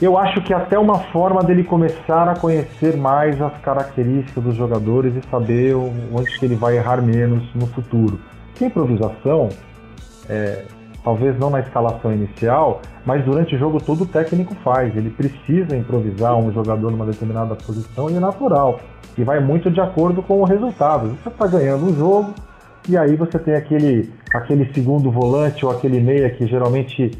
[0.01, 5.15] eu acho que até uma forma dele começar a conhecer mais as características dos jogadores
[5.17, 8.21] e saber onde que ele vai errar menos no futuro.
[8.55, 9.49] Que improvisação,
[10.29, 10.65] é,
[11.03, 14.97] talvez não na escalação inicial, mas durante o jogo todo o técnico faz.
[14.97, 18.79] Ele precisa improvisar um jogador numa determinada posição e é natural.
[19.17, 21.17] E vai muito de acordo com o resultado.
[21.23, 22.35] Você está ganhando um jogo
[22.89, 27.11] e aí você tem aquele, aquele segundo volante ou aquele meia que geralmente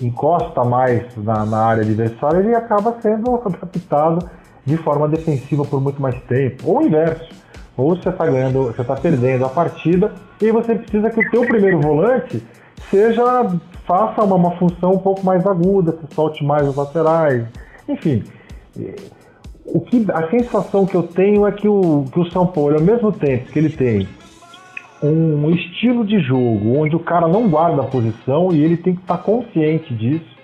[0.00, 4.28] encosta mais na, na área adversária, ele acaba sendo adaptado
[4.64, 6.70] de forma defensiva por muito mais tempo.
[6.70, 7.28] Ou o inverso.
[7.76, 11.42] Ou você está ganhando, você está perdendo a partida e você precisa que o teu
[11.42, 12.42] primeiro volante
[12.90, 13.22] seja
[13.86, 17.44] faça uma, uma função um pouco mais aguda, que solte mais os laterais,
[17.88, 18.22] enfim.
[19.64, 22.82] O que, a sensação que eu tenho é que o, que o São Paulo, ao
[22.82, 24.08] mesmo tempo que ele tem
[25.02, 29.00] um estilo de jogo onde o cara não guarda a posição e ele tem que
[29.00, 30.38] estar tá consciente disso.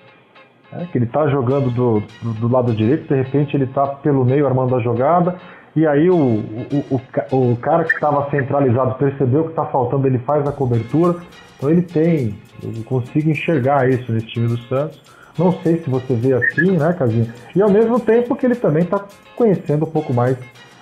[0.72, 0.88] Né?
[0.90, 4.46] Que ele está jogando do, do, do, lado direito, de repente ele está pelo meio
[4.46, 5.36] armando a jogada,
[5.74, 10.18] e aí o, o, o, o cara que estava centralizado percebeu que está faltando, ele
[10.20, 11.16] faz a cobertura.
[11.56, 15.00] Então ele tem, eu consigo enxergar isso nesse time do Santos.
[15.38, 17.30] Não sei se você vê assim, né, Casinho?
[17.54, 19.04] E ao mesmo tempo que ele também está
[19.36, 20.38] conhecendo um pouco mais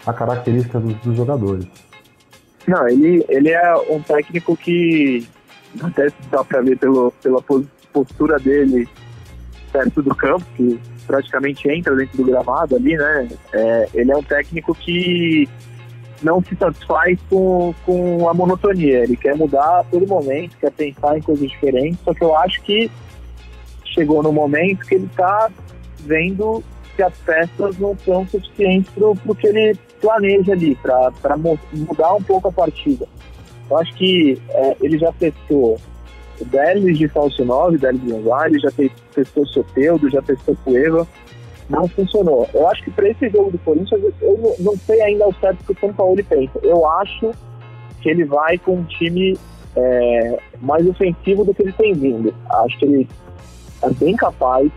[0.07, 1.67] a característica dos, dos jogadores.
[2.67, 5.27] Não, ele, ele é um técnico que
[5.83, 7.43] até dá para ver pelo, pela
[7.93, 8.89] postura dele
[9.73, 13.29] perto do campo, que praticamente entra dentro do gramado ali, né?
[13.53, 15.49] É, ele é um técnico que
[16.23, 19.05] não se satisfaz com, com a monotonia.
[19.05, 21.99] Ele quer mudar a todo momento, quer pensar em coisas diferentes.
[22.05, 22.91] Só que eu acho que
[23.85, 25.51] chegou no momento que ele está
[26.01, 26.63] vendo
[26.97, 31.37] que as peças não são suficientes para o que ele planeja ali, para
[31.73, 33.09] mudar um pouco a partida.
[33.71, 35.79] Eu acho que é, ele já testou
[36.39, 38.71] o Delis de falso 9, Delis Gonzalez, já
[39.15, 41.09] testou Soteudo, já testou Cueva,
[41.71, 42.47] não funcionou.
[42.53, 45.73] Eu acho que para esse jogo do Corinthians, eu não sei ainda o certo que
[45.73, 46.59] o São Paulo pensa.
[46.63, 47.31] Eu acho
[48.03, 49.39] que ele vai com um time
[49.75, 52.35] é, mais ofensivo do que ele tem vindo.
[52.51, 53.09] Acho que ele
[53.83, 54.71] é bem capaz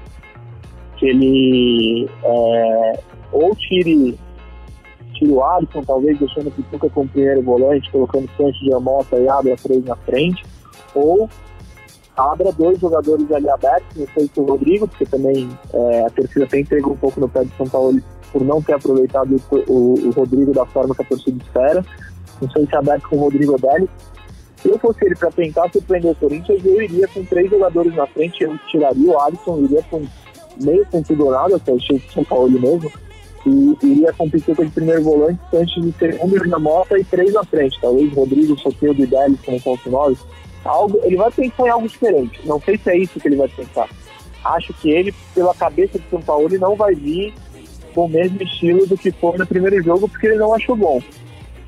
[0.95, 2.99] que ele é,
[3.33, 4.17] ou tire,
[5.17, 9.27] tire o Alisson, talvez deixando o Pituca como primeiro volante, colocando Sanches de Amota e
[9.27, 10.43] abra três na frente,
[10.93, 11.29] ou
[12.15, 16.45] abra dois jogadores ali abertos, não sei se o Rodrigo, porque também é, a torcida
[16.45, 17.99] até entregou um pouco no pé de São Paulo
[18.31, 21.85] por não ter aproveitado o, o, o Rodrigo da forma que a torcida espera.
[22.41, 23.89] Não sei se é aberto com o Rodrigo Odelli.
[24.57, 28.07] Se eu fosse ele para tentar surpreender o Corinthians, eu iria com três jogadores na
[28.07, 30.03] frente, eu tiraria o Alisson, iria com
[30.61, 32.91] meio configurado, que é o cheio de São Paulo mesmo,
[33.45, 37.43] e iria competir com o primeiro volante antes de um na moto e três na
[37.43, 40.17] frente, talvez Rodrigo, Soteldo e Delis como falso 9.
[40.65, 42.41] Algo, ele vai pensar em algo diferente.
[42.45, 43.87] Não sei se é isso que ele vai pensar.
[44.43, 47.33] Acho que ele, pela cabeça de São Paulo, ele não vai vir
[47.93, 51.01] com o mesmo estilo do que foi no primeiro jogo, porque ele não achou bom.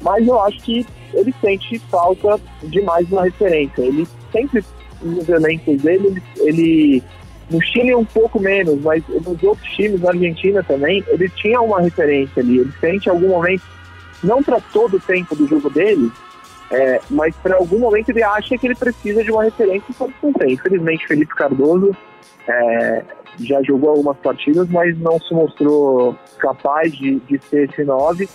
[0.01, 3.81] Mas eu acho que ele sente falta demais na referência.
[3.81, 4.63] Ele sempre,
[5.01, 7.03] nos elencos dele, ele, ele
[7.49, 11.81] no Chile um pouco menos, mas nos outros times, na Argentina também, ele tinha uma
[11.81, 12.59] referência ali.
[12.59, 13.63] Ele sente em algum momento,
[14.23, 16.11] não para todo o tempo do jogo dele,
[16.71, 20.33] é, mas para algum momento ele acha que ele precisa de uma referência e não
[20.33, 20.53] tem.
[20.53, 21.95] Infelizmente, Felipe Cardoso
[22.47, 23.03] é,
[23.39, 28.29] já jogou algumas partidas, mas não se mostrou capaz de, de ser esse 9.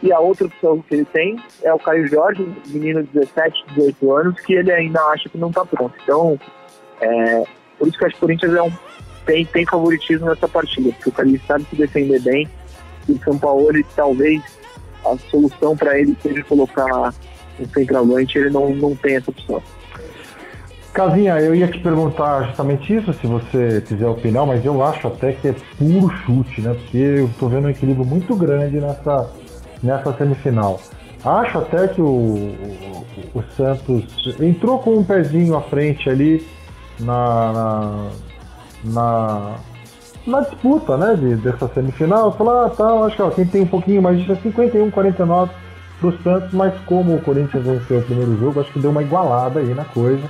[0.00, 4.12] E a outra opção que ele tem é o Caio Jorge, menino de 17, 18
[4.12, 5.92] anos, que ele ainda acha que não está pronto.
[6.02, 6.38] Então,
[7.00, 7.42] é,
[7.78, 8.72] por isso que acho que o Corinthians é um,
[9.26, 12.48] tem, tem favoritismo nessa partida, porque o Carlinhos sabe se defender bem
[13.08, 14.42] e o São Paulo talvez
[15.04, 17.12] a solução para ele seja colocar
[17.60, 19.62] um centroavante, ele não, não tem essa opção.
[20.92, 25.32] Casinha, eu ia te perguntar justamente isso, se você quiser opinar, mas eu acho até
[25.32, 26.74] que é puro chute, né?
[26.74, 29.30] Porque eu tô vendo um equilíbrio muito grande nessa,
[29.82, 30.80] nessa semifinal.
[31.24, 34.04] Acho até que o, o, o Santos
[34.40, 36.44] entrou com um pezinho à frente ali,
[37.00, 38.10] na, na,
[38.84, 39.54] na,
[40.26, 42.32] na disputa né, de, dessa semifinal.
[42.32, 45.52] Falar, ah, tá, acho que ó, quem tem um pouquinho mais disso é 51, 49
[46.00, 49.02] para o Santos, mas como o Corinthians venceu o primeiro jogo, acho que deu uma
[49.02, 50.22] igualada aí na coisa.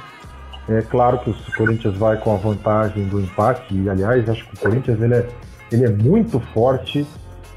[0.69, 4.55] É claro que o Corinthians vai com a vantagem do empate, e aliás, acho que
[4.55, 5.29] o Corinthians ele é,
[5.73, 7.07] ele é muito forte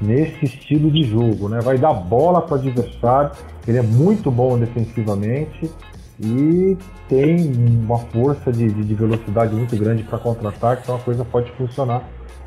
[0.00, 1.60] nesse estilo de jogo, né?
[1.60, 3.30] Vai dar bola para o adversário,
[3.66, 5.70] ele é muito bom defensivamente
[6.20, 6.76] e
[7.08, 7.52] tem
[7.84, 12.02] uma força de, de, de velocidade muito grande para contra-ataque, então a coisa pode funcionar.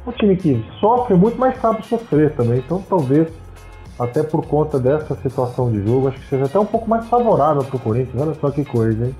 [0.05, 3.27] Um time que sofre muito, mas sabe sofrer também, então talvez
[3.97, 7.63] até por conta dessa situação de jogo, acho que seja até um pouco mais favorável
[7.63, 8.21] para o Corinthians.
[8.21, 9.15] Olha só que coisa, hein?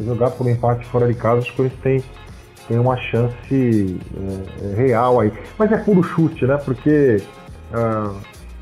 [0.00, 2.04] Jogar por um empate fora de casa, acho que o Corinthians tem,
[2.68, 4.00] tem uma chance
[4.62, 5.32] é, real aí.
[5.58, 6.56] Mas é puro chute, né?
[6.64, 7.20] Porque
[7.72, 8.16] uh,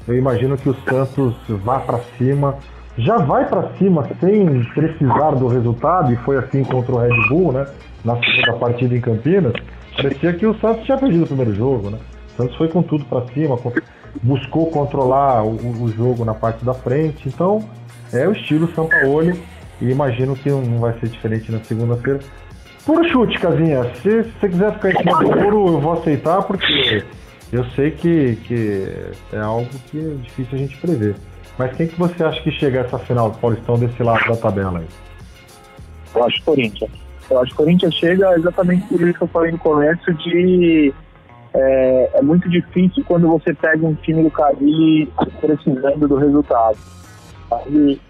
[0.09, 2.57] eu imagino que o Santos vá para cima,
[2.99, 7.53] já vai para cima sem precisar do resultado, e foi assim contra o Red Bull,
[7.53, 7.67] né?
[8.05, 9.53] Na segunda partida em Campinas.
[9.97, 11.99] Parecia que o Santos tinha perdido o primeiro jogo, né?
[12.33, 13.57] O Santos foi com tudo para cima,
[14.23, 17.29] buscou controlar o, o, jogo na parte da frente.
[17.29, 17.65] Então,
[18.13, 19.41] é o estilo Sampaoli
[19.81, 22.21] e imagino que não vai ser diferente na segunda-feira.
[22.85, 23.85] Puro chute, Casinha.
[24.03, 27.05] Se você quiser ficar em cima do muro, eu vou aceitar, porque
[27.53, 28.89] eu sei que, que
[29.33, 31.15] é algo que é difícil a gente prever.
[31.59, 34.79] Mas quem que você acha que chega a essa final Paulistão desse lado da tabela
[34.79, 34.87] aí?
[36.15, 36.91] Eu acho Corinthians.
[37.29, 40.95] Eu acho que o Corinthians chega exatamente por isso que eu falei no começo de
[41.53, 46.79] é, é muito difícil quando você pega um time do Cari precisando do resultado.
[47.49, 48.01] Sabe?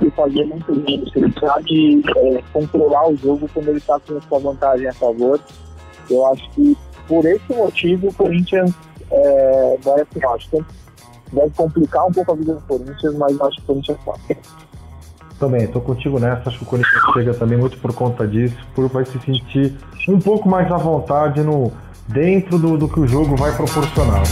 [0.00, 4.38] Ele fazer muito bem, ele sabe é, controlar o jogo quando ele está com sua
[4.38, 5.38] vantagem a favor.
[6.10, 8.72] Eu acho que por esse motivo o Corinthians
[9.10, 10.64] é, vai assim, acho que
[11.34, 14.36] deve complicar um pouco a vida do Corinthians, mas acho que o Corinthians passa.
[15.38, 16.48] Também, estou contigo nessa.
[16.48, 19.76] Acho que o Corinthians chega também muito por conta disso, por vai se sentir
[20.08, 21.72] um pouco mais à vontade no
[22.08, 24.22] dentro do, do que o jogo vai proporcionar.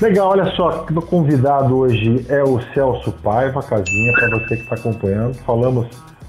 [0.00, 4.74] Legal, olha só, o convidado hoje é o Celso Paiva, casinha, para você que está
[4.74, 5.34] acompanhando.
[5.36, 5.86] Falamos,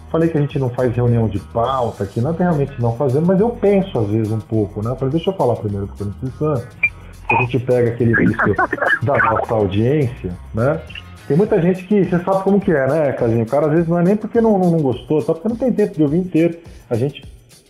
[0.10, 3.40] falei que a gente não faz reunião de pauta aqui, nós realmente não fazemos, mas
[3.42, 4.96] eu penso às vezes um pouco, né?
[4.96, 6.97] Falei, deixa eu falar primeiro do Corinthians Santos.
[7.30, 8.56] A gente pega aquele risco
[9.04, 10.80] da nossa audiência, né?
[11.28, 13.44] Tem muita gente que você sabe como que é, né, Casinho?
[13.44, 15.58] O cara às vezes não é nem porque não, não, não gostou, só porque não
[15.58, 16.58] tem tempo de ouvir inteiro.
[16.90, 17.22] A gente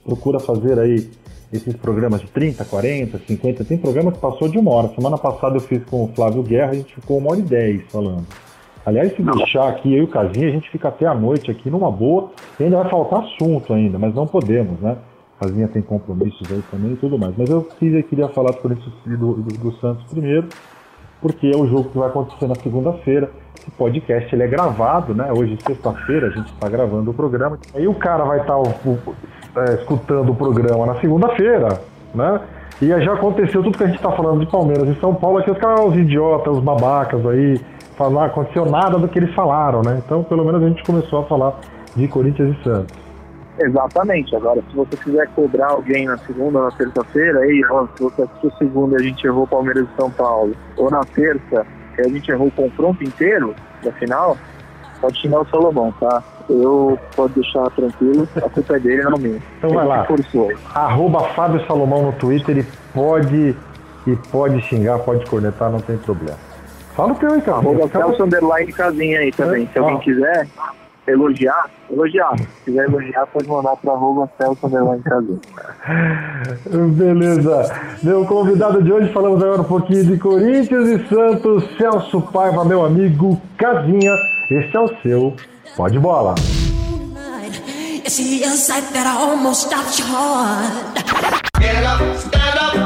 [0.06, 1.10] procura fazer aí
[1.52, 3.66] esses programas de 30, 40, 50.
[3.66, 4.90] Tem programa que passou de uma hora.
[4.90, 7.82] Semana passada eu fiz com o Flávio Guerra, a gente ficou uma hora e dez
[7.90, 8.28] falando.
[8.86, 11.70] Aliás, se deixar aqui eu e o Casinho, a gente fica até a noite aqui
[11.70, 12.32] numa boa.
[12.60, 14.98] E ainda vai faltar assunto ainda, mas não podemos, né?
[15.40, 17.36] Casinha tem compromissos aí também e tudo mais.
[17.38, 20.48] Mas eu queria falar do Corinthians do, do, do Santos primeiro,
[21.22, 23.30] porque é o jogo que vai acontecer na segunda-feira.
[23.60, 25.32] Esse podcast ele é gravado, né?
[25.32, 27.60] Hoje, sexta-feira, a gente está gravando o programa.
[27.76, 31.82] Aí o cara vai estar tá, é, escutando o programa na segunda-feira,
[32.14, 32.42] né?
[32.82, 35.50] E já aconteceu tudo que a gente está falando de Palmeiras e São Paulo, aqui
[35.50, 37.60] os caras, os idiotas, os babacas aí,
[37.96, 40.00] falar, aconteceu nada do que eles falaram, né?
[40.06, 41.60] Então, pelo menos a gente começou a falar
[41.96, 43.07] de Corinthians e Santos.
[43.60, 44.36] Exatamente.
[44.36, 48.22] Agora, se você quiser cobrar alguém na segunda ou na terça-feira, aí, ó, se você
[48.22, 51.66] assistiu segunda a gente errou Palmeiras e São Paulo, ou na terça
[51.96, 54.38] que a gente errou o confronto inteiro da final,
[55.02, 56.24] pode xingar o Salomão, tá?
[56.50, 59.42] Eu pode deixar tranquilo, a culpa é dele, não minha.
[59.58, 60.06] Então vai lá.
[60.06, 60.52] Forçou.
[60.74, 63.56] Arroba Fábio Salomão no Twitter, ele pode
[64.06, 66.38] e pode xingar, pode cornetar, não tem problema.
[66.96, 67.58] Fala o teu aí, cara.
[67.58, 69.68] Arroba Celso Underline Casinha aí também, é?
[69.68, 70.00] se alguém ah.
[70.00, 70.48] quiser
[71.08, 72.38] elogiar, elogiar.
[72.38, 74.68] Se quiser elogiar, pode mandar para arroba Celso
[76.96, 77.74] Beleza.
[78.04, 81.64] Meu convidado de hoje, falamos agora um pouquinho de Corinthians e Santos.
[81.78, 84.14] Celso Paiva, meu amigo Casinha.
[84.52, 85.36] Este é o seu
[85.76, 86.36] Pode Bola.
[91.60, 92.78] Get up, stand up.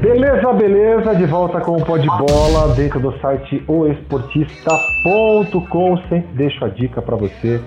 [0.00, 5.96] Beleza, beleza, de volta com o Pó de Bola dentro do site oesportista.com.
[6.08, 7.62] Sempre deixo a dica para você uh,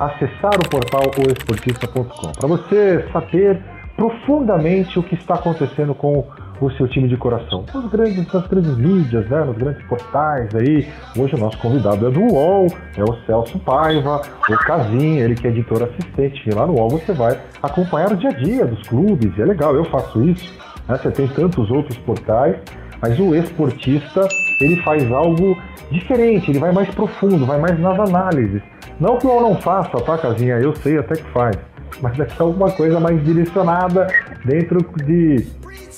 [0.00, 3.58] acessar o portal oesportista.com, para você saber
[3.96, 6.26] profundamente o que está acontecendo com
[6.60, 7.64] o seu time de coração.
[7.72, 10.86] Nos grandes, nas grandes mídias, né, nos grandes portais aí.
[11.16, 12.66] Hoje o nosso convidado é do UOL,
[12.98, 16.46] é o Celso Paiva, o Casim, ele que é editor assistente.
[16.46, 19.46] E lá no UOL você vai acompanhar o dia a dia dos clubes, e é
[19.46, 20.96] legal, eu faço isso né?
[20.96, 22.56] Você tem tantos outros portais,
[23.00, 24.26] mas o esportista
[24.60, 25.56] ele faz algo
[25.90, 28.62] diferente, ele vai mais profundo, vai mais nas análises.
[28.98, 30.56] Não que o não faça, tá, Casinha?
[30.56, 31.56] Eu sei até que faz,
[32.00, 34.06] mas é alguma coisa mais direcionada
[34.44, 35.46] dentro de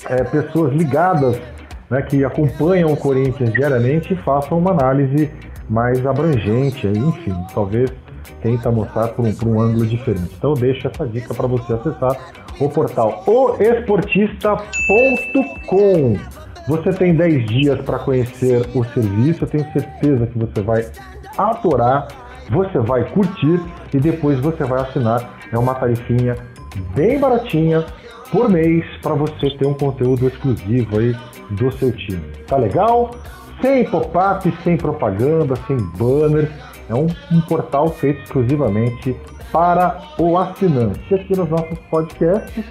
[0.09, 1.39] é, pessoas ligadas,
[1.89, 5.31] né, que acompanham o Corinthians diariamente e façam uma análise
[5.69, 7.91] mais abrangente, enfim, talvez
[8.41, 10.33] tenta mostrar por um, por um ângulo diferente.
[10.37, 12.15] Então eu deixo essa dica para você acessar
[12.59, 16.17] o portal oesportista.com.
[16.67, 20.85] Você tem 10 dias para conhecer o serviço, eu tenho certeza que você vai
[21.37, 22.09] adorar,
[22.49, 23.61] você vai curtir
[23.93, 25.37] e depois você vai assinar.
[25.51, 26.35] É uma tarifinha
[26.93, 27.85] bem baratinha
[28.31, 31.15] por mês para você ter um conteúdo exclusivo aí
[31.51, 32.21] do seu time.
[32.47, 33.11] Tá legal?
[33.61, 36.49] Sem pop-up, sem propaganda, sem banners.
[36.89, 39.15] É um, um portal feito exclusivamente
[39.51, 41.13] para o assinante.
[41.13, 42.65] Aqui nos nossos podcasts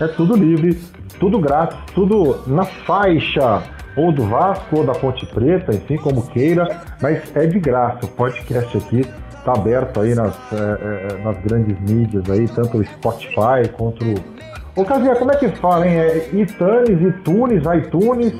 [0.00, 0.78] é tudo livre,
[1.18, 3.62] tudo grátis, tudo na faixa
[3.96, 8.04] ou do Vasco ou da Ponte Preta, enfim, como queira, mas é de graça.
[8.04, 9.02] O podcast aqui
[9.44, 14.80] tá aberto aí nas, é, é, nas grandes mídias aí, tanto o Spotify quanto o.
[14.80, 15.96] Ô Casinha, como é que fala, hein?
[15.96, 18.34] É iTunes, iTunes, iTunes,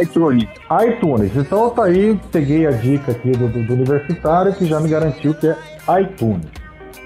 [0.00, 0.48] iTunes.
[0.86, 1.36] iTunes.
[1.36, 5.34] Então tá aí, peguei a dica aqui do, do, do universitário que já me garantiu
[5.34, 5.56] que é
[6.00, 6.46] iTunes.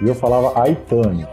[0.03, 1.26] E eu falava iTunes.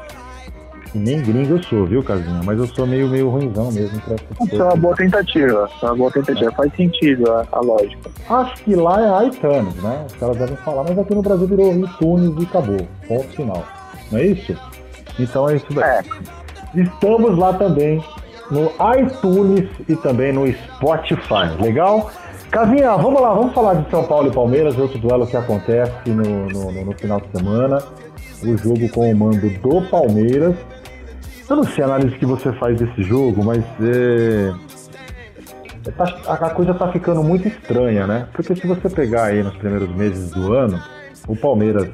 [0.94, 2.42] E nem gringo eu sou, viu, Casinha?
[2.44, 5.70] Mas eu sou meio, meio ruimzão mesmo pra Isso é uma boa tentativa.
[5.82, 6.52] É uma boa tentativa.
[6.52, 8.12] Faz sentido a, a lógica.
[8.30, 10.06] Acho que lá é iTunes, né?
[10.06, 12.88] Os caras devem falar, mas aqui no Brasil virou iTunes e acabou.
[13.08, 13.64] Ponto final.
[14.12, 14.56] Não é isso?
[15.20, 15.84] Então é isso daí.
[15.84, 16.04] É.
[16.76, 18.04] Estamos lá também
[18.52, 21.56] no iTunes e também no Spotify.
[21.60, 22.12] Legal?
[22.52, 26.46] Casinha, vamos lá, vamos falar de São Paulo e Palmeiras, outro duelo que acontece no,
[26.50, 27.82] no, no- final de semana.
[28.44, 30.56] O jogo com o mando do Palmeiras.
[31.50, 34.54] Eu não sei a análise que você faz desse jogo, mas é,
[35.88, 38.28] é, tá- a a coisa tá ficando muito estranha, né?
[38.34, 40.80] Porque se você pegar aí nos primeiros meses do ano,
[41.28, 41.90] o Palmeiras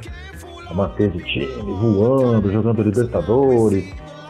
[0.74, 1.48] manteve time
[1.80, 3.86] voando, jogando Libertadores,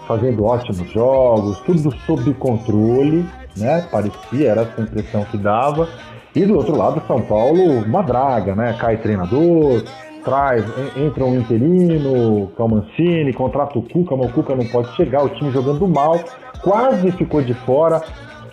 [0.10, 3.24] fazendo ótimos jogos, tudo sob controle,
[3.56, 3.86] né?
[3.92, 5.88] Parecia, era essa impressão que dava.
[6.36, 8.76] E do outro lado, São Paulo, uma draga, né?
[8.80, 9.84] Cai treinador,
[10.26, 10.66] traz,
[10.98, 14.66] en- entra um interino, que é o Mancini, contrata o Cuca, mas o Cuca não
[14.66, 16.20] pode chegar, o time jogando mal,
[16.64, 18.02] quase ficou de fora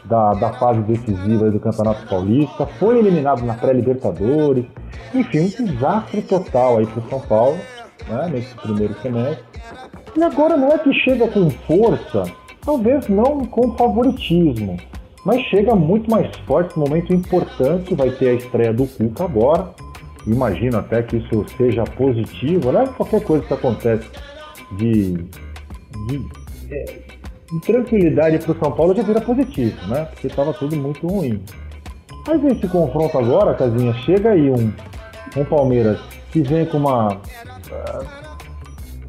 [0.04, 4.64] da, da fase decisiva do Campeonato Paulista, foi eliminado na pré-Libertadores,
[5.14, 7.56] enfim, um desastre total aí pro São Paulo,
[8.08, 9.44] né, nesse primeiro semestre.
[10.16, 12.24] E agora não é que chega com força,
[12.64, 14.78] talvez não com favoritismo,
[15.26, 19.70] mas chega muito mais forte, um momento importante, vai ter a estreia do Cuca agora.
[20.26, 22.86] Imagino até que isso seja positivo, né?
[22.96, 24.08] Qualquer coisa que acontece
[24.78, 26.28] de, de,
[26.70, 26.84] é,
[27.52, 30.06] de tranquilidade para o São Paulo já vira positivo, né?
[30.06, 31.42] Porque estava tudo muito ruim.
[32.26, 34.72] Mas esse confronto agora, Casinha, chega aí um,
[35.36, 36.00] um Palmeiras
[36.32, 37.20] que vem com uma.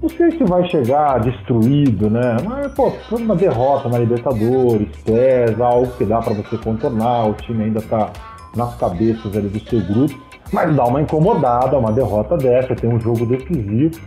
[0.02, 2.38] Não sei se vai chegar destruído, né?
[2.46, 7.34] Mas, pô, foi uma derrota na Libertadores, pesa, algo que dá para você contornar, o
[7.34, 8.12] time ainda tá
[8.56, 10.14] nas cabeças ali do seu grupo,
[10.54, 14.00] mas dá uma incomodada, uma derrota dessa, tem um jogo decisivo.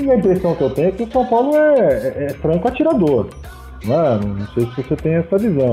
[0.00, 2.68] E a impressão que eu tenho é que o São Paulo é, é- é franco
[2.68, 3.26] atirador.
[3.84, 4.20] Né?
[4.24, 5.72] Não sei se você tem essa visão.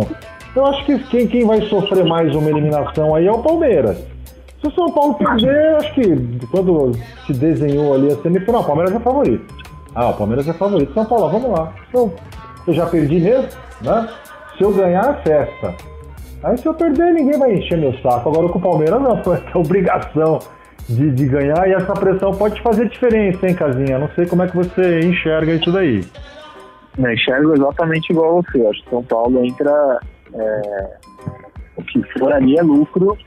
[0.56, 3.97] Eu acho que quem, quem vai sofrer mais uma eliminação aí é o Palmeiras.
[4.64, 6.93] Se o São Paulo perder, acho que quando
[7.28, 9.53] se desenhou ali a semifinal, o Palmeiras é favorito.
[9.93, 10.93] Ah, o Palmeiras é favorito.
[10.93, 11.74] São Paulo, vamos lá.
[11.93, 12.14] Eu,
[12.66, 13.49] eu já perdi mesmo,
[13.82, 14.07] né?
[14.57, 15.76] Se eu ganhar, é festa.
[16.41, 18.30] Aí se eu perder, ninguém vai encher meu saco.
[18.30, 20.39] Agora com o Palmeiras não, essa obrigação
[20.88, 23.99] de, de ganhar e essa pressão pode fazer diferença, hein, Casinha?
[23.99, 26.05] Não sei como é que você enxerga isso daí.
[26.97, 28.66] Eu enxergo exatamente igual a você.
[28.66, 29.99] Acho que São Paulo entra.
[30.34, 30.97] é,
[31.76, 33.18] o que for ali é lucro.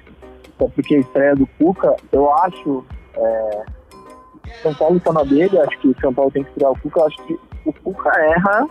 [0.59, 2.85] Porque a estreia do Cuca, eu acho.
[3.17, 3.65] é,
[4.63, 7.05] São Paulo está na dele, acho que São Paulo tem que estrear o Cuca.
[7.05, 8.67] Acho que o Cuca erra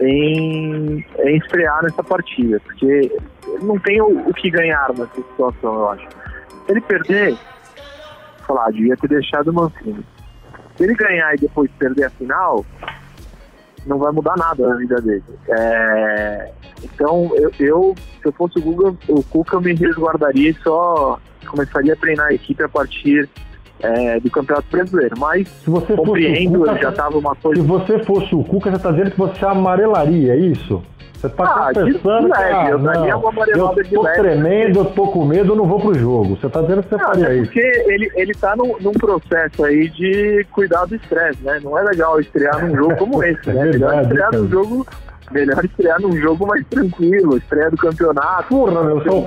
[0.00, 3.16] em, em estrear nessa partida, porque
[3.62, 6.08] não tem o, o que ganhar nessa situação, eu acho.
[6.66, 7.36] Se ele perder,
[8.46, 10.04] sei lá, devia ter deixado o Mancini.
[10.76, 12.64] Se ele ganhar e depois perder a final,
[13.86, 15.22] não vai mudar nada na vida dele.
[15.48, 21.18] É, então, eu, eu, se eu fosse o Google, o Cuca, me resguardaria e só
[21.46, 23.28] começaria a treinar a equipe a partir
[23.80, 25.14] é, do Campeonato Brasileiro.
[25.18, 27.62] Mas Se você fosse o compreendo, Cuca, já estava uma Se coisa.
[27.62, 30.82] você fosse o Cuca, você tá dizendo que você amarelaria, é isso?
[31.14, 33.20] Você tá Ah, de confessando que, ah, eu não, eu
[33.90, 34.18] tô leve.
[34.20, 36.36] tremendo, eu tô com medo, eu não vou pro jogo.
[36.36, 37.44] Você tá dizendo que você Não, faria até isso.
[37.46, 41.60] porque ele, ele tá num, num processo aí de cuidar do estresse, né?
[41.64, 43.68] Não é legal estrear num jogo como esse, né?
[43.68, 44.42] É verdade, estrear cara.
[44.42, 44.86] num jogo.
[45.30, 48.48] Melhor estrear num jogo mais tranquilo, estreia do campeonato.
[48.48, 49.26] Porra, meu, São,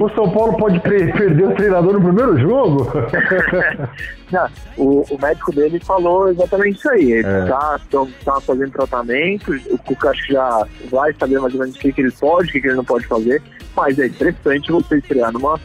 [0.00, 2.86] o São Paulo pode perder o treinador no primeiro jogo?
[4.30, 7.12] Não, o, o médico dele falou exatamente isso aí.
[7.12, 7.44] Ele É.
[7.46, 11.76] tá, tão- tá fazendo tratamento, o Cuca acho que já vai saber mais ou menos
[11.76, 13.42] o que, que ele pode, o que, que ele não pode fazer,
[13.76, 15.58] mas é interessante você estrear numa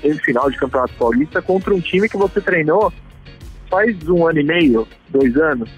[0.00, 2.92] semifinal de Campeonato Paulista contra um time que você treinou
[3.70, 5.70] faz um ano e meio, dois anos.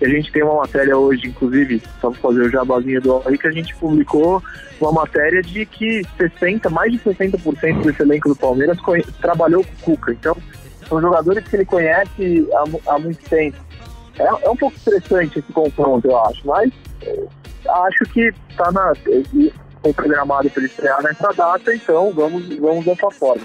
[0.00, 3.46] A gente tem uma matéria hoje, inclusive, só para fazer o jabazinho do aí, que
[3.46, 4.42] a gente publicou
[4.80, 8.78] uma matéria de que 60, mais de 60% desse elenco do Palmeiras
[9.20, 10.12] trabalhou com o Cuca.
[10.12, 10.36] Então,
[10.88, 13.58] são jogadores que ele conhece há, há muito tempo.
[14.18, 16.72] É, é um pouco estressante esse confronto, eu acho, mas
[17.02, 17.26] eh,
[17.68, 18.92] acho que tá na,
[19.82, 23.44] foi programado para ele estrear nessa data, então vamos, vamos dessa forma.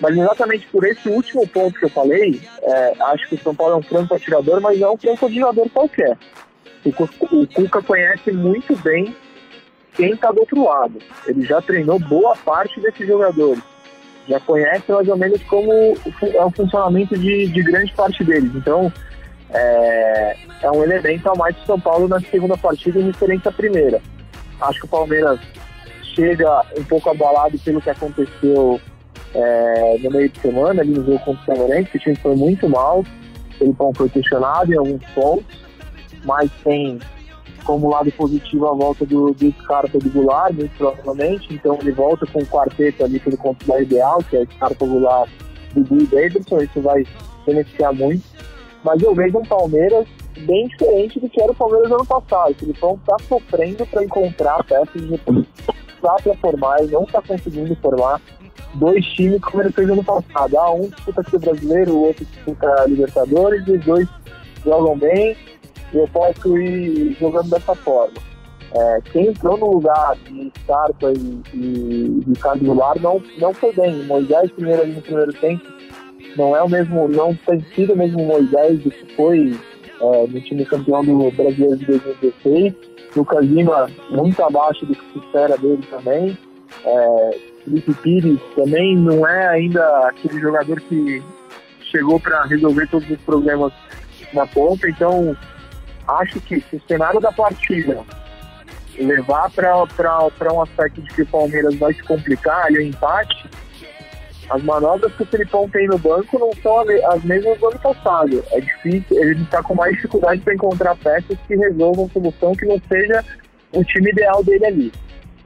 [0.00, 3.74] Mas exatamente por esse último ponto que eu falei, é, acho que o São Paulo
[3.74, 6.18] é um franco atirador, mas não é um franco atirador qualquer.
[6.84, 9.16] O, o Cuca conhece muito bem
[9.94, 10.98] quem está do outro lado.
[11.26, 13.62] Ele já treinou boa parte desses jogadores.
[14.28, 18.52] já conhece mais ou menos como é o funcionamento de, de grande parte deles.
[18.54, 18.92] Então,
[19.50, 23.52] é, é um elemento a mais de São Paulo na segunda partida em referência à
[23.52, 24.02] primeira.
[24.60, 25.40] Acho que o Palmeiras
[26.14, 28.80] chega um pouco abalado pelo que aconteceu
[29.36, 32.34] é, no meio de semana, ali no jogo contra o Lourenço, que o time foi
[32.34, 33.04] muito mal,
[33.60, 35.60] ele foi questionado em alguns pontos,
[36.24, 36.98] mas tem
[37.64, 42.24] como lado positivo a volta do, do Scarpa do Goulart, muito provavelmente, então ele volta
[42.26, 45.30] com o quarteto ali pelo consular ideal, que é o Scarpa Goulart,
[45.74, 47.04] Dudu e Davidson, isso vai
[47.44, 48.24] beneficiar muito,
[48.82, 50.06] mas eu vejo um Palmeiras
[50.44, 52.52] bem diferente do que era o Palmeiras ano passado.
[52.52, 55.20] O Filipão está sofrendo para encontrar peças de
[55.96, 58.20] está para formar e não está conseguindo formar
[58.74, 60.58] dois times como ele fez ano passado.
[60.58, 64.08] Ah, um disputa aqui o brasileiro, o outro disputa a Libertadores, e os dois
[64.64, 65.36] jogam bem
[65.92, 68.14] e eu posso ir jogando dessa forma.
[68.74, 74.04] É, quem entrou no lugar de Scarpa e, e Ricardo Goulart não, não foi bem.
[74.04, 75.64] Moisés primeiro ali no primeiro tempo
[76.36, 79.58] não é o mesmo, não tem sido o mesmo Moisés do que foi
[80.00, 82.74] é, no time campeão do Brasileiro de 2016.
[83.16, 86.38] Lucas Lima muito abaixo do que se espera dele também.
[86.84, 91.22] É, Felipe Pires também não é ainda aquele jogador que
[91.90, 93.72] chegou para resolver todos os problemas
[94.32, 95.36] na ponta, então
[96.06, 98.04] acho que se o cenário da partida
[98.98, 103.48] levar para um aspecto de que o Palmeiras vai se complicar, ali o empate,
[104.48, 106.80] as manobras que o Felipão tem no banco não são
[107.10, 108.44] as mesmas do ano passado.
[108.52, 112.80] É difícil, ele está com mais dificuldade para encontrar peças que resolvam solução que não
[112.88, 113.24] seja
[113.72, 114.92] o time ideal dele ali.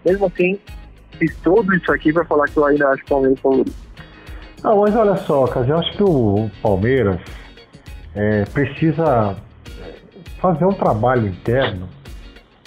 [0.04, 0.58] Mesmo assim,
[1.18, 3.72] fiz tudo isso aqui para falar que eu ainda acho o Palmeiras favorito.
[4.62, 7.20] Não, mas olha só, cara, eu acho que o Palmeiras
[8.14, 9.36] é, precisa
[10.38, 11.88] fazer um trabalho interno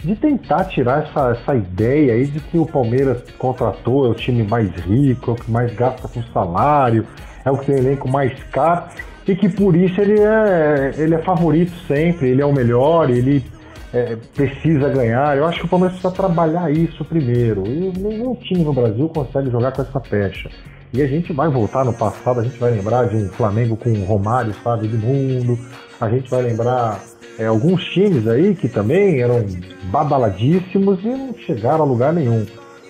[0.04, 4.44] de tentar tirar essa, essa ideia aí de que o Palmeiras contratou, é o time
[4.44, 7.08] mais rico, é o que mais gasta com salário,
[7.46, 8.86] é o que tem elenco mais caro,
[9.26, 13.44] e que por isso ele é, ele é favorito sempre, ele é o melhor, ele
[13.94, 15.38] é, precisa ganhar.
[15.38, 17.66] Eu acho que o Palmeiras precisa trabalhar isso primeiro.
[17.66, 20.50] E nenhum time no Brasil consegue jogar com essa pecha.
[20.92, 23.94] E a gente vai voltar no passado, a gente vai lembrar de um Flamengo com
[24.04, 25.58] Romário, sabe, do mundo.
[26.00, 27.00] A gente vai lembrar
[27.38, 29.46] é, alguns times aí que também eram
[29.86, 32.46] badaladíssimos e não chegaram a lugar nenhum.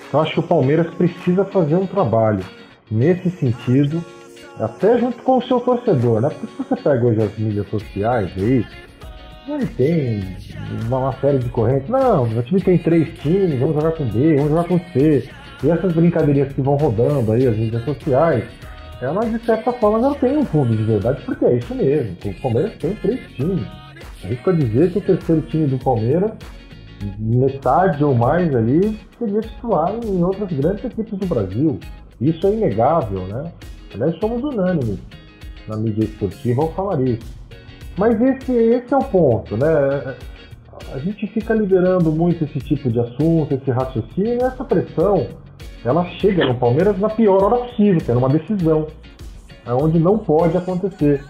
[0.08, 2.44] Então acho que o Palmeiras precisa fazer um trabalho
[2.92, 4.04] nesse sentido,
[4.60, 6.30] até junto com o seu torcedor, né?
[6.30, 8.66] Porque se você pega hoje as mídias sociais aí,
[9.48, 10.24] ele tem
[10.86, 11.90] uma, uma série de correntes.
[11.90, 15.28] Não, o time tem três times, vamos jogar com B, vamos jogar com C.
[15.64, 18.44] E essas brincadeirinhas que vão rodando aí, as mídias sociais,
[19.02, 22.16] elas de certa forma não têm um fundo de verdade, porque é isso mesmo.
[22.26, 23.83] O Palmeiras tem três times.
[24.24, 26.32] Arrisco a dizer que o terceiro time do Palmeiras,
[27.20, 31.80] metade ou mais ali, seria titular em outras grandes equipes do Brasil.
[32.22, 33.52] Isso é inegável, né?
[33.94, 35.00] Aliás, somos unânimes
[35.68, 37.34] na mídia esportiva ao falar isso.
[37.98, 40.16] Mas esse, esse é o ponto, né?
[40.94, 45.28] A gente fica liberando muito esse tipo de assunto, esse raciocínio, e essa pressão,
[45.84, 48.88] ela chega no Palmeiras na pior hora possível, que é numa decisão,
[49.68, 51.24] onde não pode acontecer.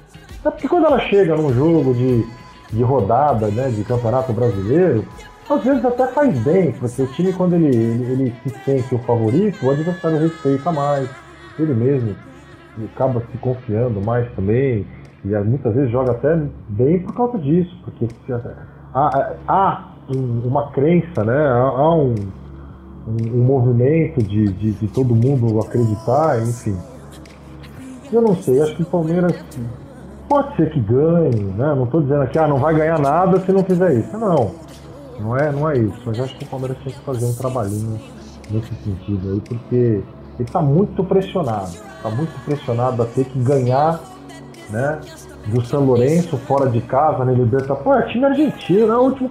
[0.45, 2.25] É porque quando ela chega num jogo de
[2.71, 5.05] de rodada, né, de campeonato brasileiro,
[5.49, 8.99] às vezes até faz bem, porque o time, quando ele, ele, ele se sente o
[8.99, 11.09] favorito, o adversário respeita mais,
[11.59, 12.15] ele mesmo
[12.93, 14.85] acaba se confiando mais também,
[15.23, 18.07] e muitas vezes joga até bem por causa disso, porque
[18.93, 22.15] há, há uma crença, né, há um,
[23.07, 26.77] um, um movimento de, de, de todo mundo acreditar, enfim.
[28.11, 29.33] Eu não sei, acho que o Palmeiras
[30.33, 31.75] Pode ser que ganhe, né?
[31.75, 34.17] Não estou dizendo que ah, não vai ganhar nada se não fizer isso.
[34.17, 34.49] Não,
[35.19, 36.01] não é, não é isso.
[36.07, 37.99] Mas acho que o Palmeiras tem que fazer um trabalhinho
[38.49, 40.03] nesse sentido aí, porque ele
[40.39, 41.69] está muito pressionado.
[41.97, 43.99] Está muito pressionado a ter que ganhar,
[44.71, 45.01] né?
[45.45, 47.31] Do São Lourenço fora de casa, né?
[47.31, 47.83] Libertadores.
[47.83, 49.29] Pô, é time argentino, é o último,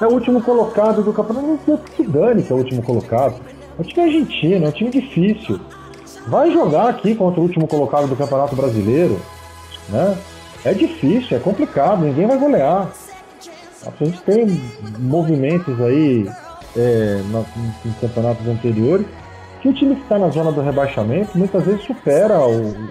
[0.00, 1.58] é o último colocado do campeonato.
[1.66, 3.34] Não que dane que é o último colocado.
[3.76, 5.58] É time argentino, é um time difícil.
[6.28, 9.18] Vai jogar aqui contra o último colocado do Campeonato Brasileiro,
[9.88, 10.16] né?
[10.64, 12.90] É difícil, é complicado, ninguém vai golear.
[13.86, 14.46] A gente tem
[14.98, 16.26] movimentos aí
[16.76, 17.20] é,
[17.84, 19.06] em campeonatos anteriores
[19.60, 22.90] que o time que está na zona do rebaixamento muitas vezes supera o,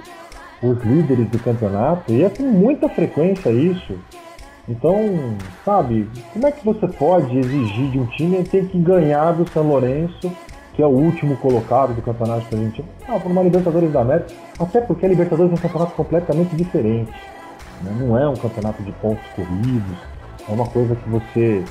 [0.64, 3.98] os líderes do campeonato e é com muita frequência isso.
[4.68, 4.96] Então,
[5.66, 9.68] sabe, como é que você pode exigir de um time ter que ganhar do São
[9.68, 10.32] Lourenço,
[10.74, 12.88] que é o último colocado do campeonato argentino?
[13.08, 17.12] Não, por uma Libertadores da América, até porque a Libertadores é um campeonato completamente diferente.
[17.84, 17.96] Né?
[18.00, 19.98] Não é um campeonato de pontos corridos,
[20.48, 21.64] é uma coisa que você,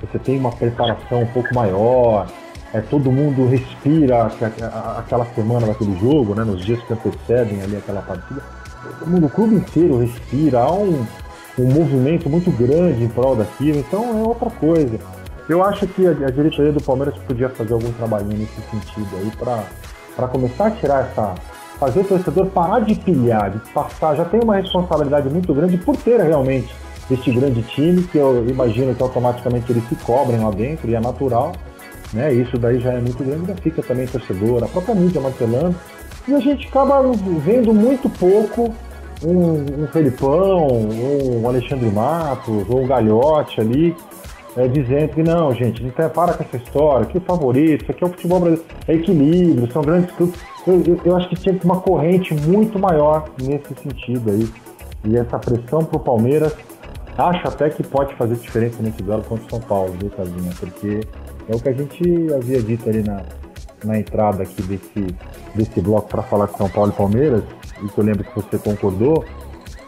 [0.00, 2.26] você tem uma preparação um pouco maior,
[2.72, 4.26] é, todo mundo respira
[4.98, 8.42] aquela semana daquele jogo, né, nos dias que antecedem ali aquela partida.
[8.98, 11.06] Todo mundo, o clube inteiro respira, há um,
[11.58, 14.98] um movimento muito grande em prol daquilo, então é outra coisa.
[15.48, 19.30] Eu acho que a, diretoria do Palmeiras podia fazer algum trabalhinho nesse sentido aí
[20.16, 21.34] para começar a tirar essa.
[21.78, 24.16] Fazer o torcedor parar de pilhar, de passar.
[24.16, 26.74] Já tem uma responsabilidade muito grande por ter realmente
[27.10, 31.00] este grande time, que eu imagino que automaticamente eles se cobrem lá dentro, e é
[31.00, 31.52] natural.
[32.12, 32.32] Né?
[32.32, 35.76] Isso daí já é muito grande, ainda fica também torcedor, a própria mídia martelando.
[36.26, 37.02] E a gente acaba
[37.44, 38.74] vendo muito pouco
[39.22, 43.94] um, um Felipão, um Alexandre Matos, ou um Galhote ali,
[44.56, 48.02] é, dizendo que não, gente, não tem, para com essa história, que favorito, isso aqui
[48.02, 50.40] é o futebol brasileiro, é equilíbrio, são grandes clubes.
[50.66, 54.48] Eu, eu, eu, acho que tinha uma corrente muito maior nesse sentido aí.
[55.04, 56.54] E essa pressão para o Palmeiras,
[57.16, 60.50] acho até que pode fazer diferença nesse duelo contra o São Paulo, viu, Casinha?
[60.58, 61.00] Porque
[61.48, 62.02] é o que a gente
[62.34, 63.22] havia dito ali na,
[63.84, 65.14] na entrada aqui desse,
[65.54, 67.44] desse bloco para falar de São Paulo e Palmeiras,
[67.84, 69.22] e que eu lembro que você concordou,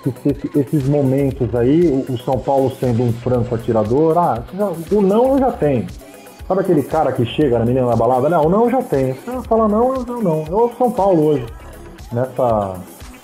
[0.02, 4.42] que esses momentos aí, o São Paulo sendo um franco atirador, ah,
[4.90, 5.86] o não eu já tenho.
[6.46, 8.28] Sabe aquele cara que chega na menina na balada?
[8.28, 9.16] Não, o não eu já tenho.
[9.26, 10.44] Ela fala não, eu não.
[10.48, 11.46] Eu São Paulo hoje.
[12.12, 12.76] Nessa.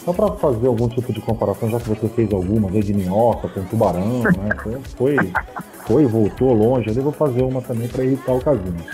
[0.04, 3.64] Só para fazer algum tipo de comparação, já que você fez alguma, desde minhoca com
[3.64, 4.80] tubarão, né?
[4.96, 5.16] Foi,
[5.86, 8.84] foi, voltou longe, eu vou fazer uma também para irritar o casinho.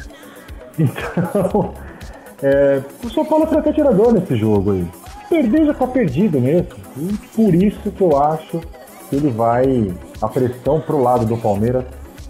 [0.78, 1.74] Então,
[2.40, 4.86] é, o São Paulo é franco atirador nesse jogo aí
[5.30, 6.68] perder já tá perdido mesmo.
[6.96, 8.60] E por isso que eu acho
[9.08, 9.94] que ele vai.
[10.20, 11.84] A pressão pro lado do Palmeiras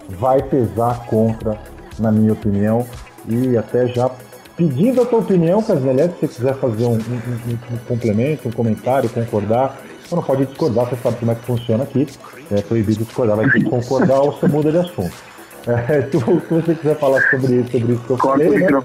[0.09, 1.59] vai pesar contra,
[1.99, 2.87] na minha opinião.
[3.29, 4.11] E até já
[4.57, 8.53] pedindo a tua opinião, Casinelli, se você quiser fazer um, um, um, um, complemento, um
[8.53, 9.81] comentário, concordar.
[10.05, 12.07] Você não pode discordar, você sabe como é que funciona aqui.
[12.51, 15.15] É proibido discordar, vai ter que concordar ou você muda de assunto.
[15.67, 18.83] É, se, você quiser falar sobre, sobre isso que eu falei, né?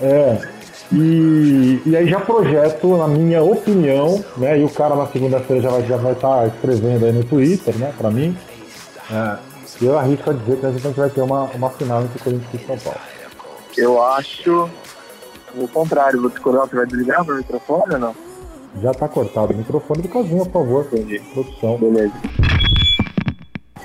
[0.00, 0.40] É,
[0.92, 4.58] e, e aí já projeto, na minha opinião, né?
[4.58, 7.76] E o cara na segunda-feira já vai estar já vai tá escrevendo aí no Twitter,
[7.78, 7.92] né?
[7.96, 8.36] Pra mim.
[9.10, 9.38] É,
[9.82, 12.66] eu arrisco a dizer que a gente vai ter uma, uma final entre Corinthians e
[12.66, 13.00] São Paulo.
[13.76, 14.68] Eu acho
[15.54, 16.20] o contrário.
[16.22, 18.14] Você, você vai desligar meu microfone ou não?
[18.82, 20.86] Já tá cortado o microfone do Casinho, por favor.
[20.92, 21.20] Entendi.
[21.32, 21.78] Produção.
[21.78, 22.12] Beleza.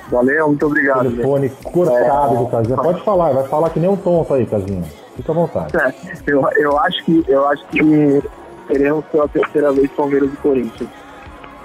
[0.09, 1.09] Valeu, muito obrigado.
[1.09, 1.63] Telefone gente.
[1.63, 2.37] cortado é...
[2.37, 2.75] do Casinho.
[2.75, 4.83] Pode falar, vai falar que nem um tonto aí, Casinho.
[5.15, 5.77] Fica à vontade.
[5.77, 5.93] É,
[6.27, 8.23] eu, eu, acho que, eu acho que
[8.67, 10.89] teremos pela terceira vez Palmeiras e Corinthians.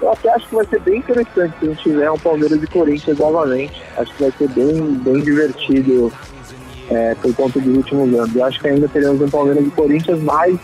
[0.01, 2.67] Eu até acho que vai ser bem interessante se a gente tiver um Palmeiras e
[2.67, 3.81] Corinthians novamente.
[3.97, 6.11] Acho que vai ser bem, bem divertido
[6.89, 8.35] é, por conta dos últimos anos.
[8.35, 10.59] Eu acho que ainda teremos um Palmeiras e Corinthians, mas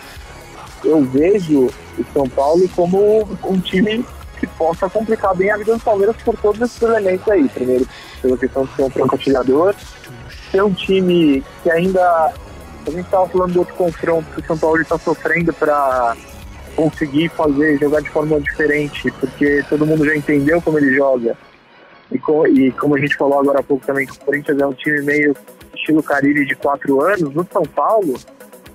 [0.84, 4.04] eu vejo o São Paulo como um time
[4.40, 7.48] que possa complicar bem a vida do Palmeiras por todos esses elementos aí.
[7.50, 7.88] Primeiro,
[8.22, 9.76] pela questão de ser um franco-atirador,
[10.52, 12.34] ser um time que ainda
[12.86, 16.16] a gente estava falando do outro confronto que o São Paulo está sofrendo para
[16.76, 21.36] conseguir fazer, jogar de forma diferente, porque todo mundo já entendeu como ele joga.
[22.12, 22.18] E,
[22.60, 25.02] e como a gente falou agora há pouco também, que o Corinthians é um time
[25.02, 25.36] meio
[25.76, 28.14] estilo Carilli de quatro anos, no São Paulo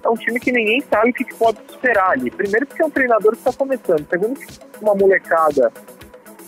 [0.04, 2.30] é um time que ninguém sabe o que, que pode esperar ali.
[2.30, 4.46] Primeiro porque é um treinador que está começando, segundo que
[4.80, 5.72] uma molecada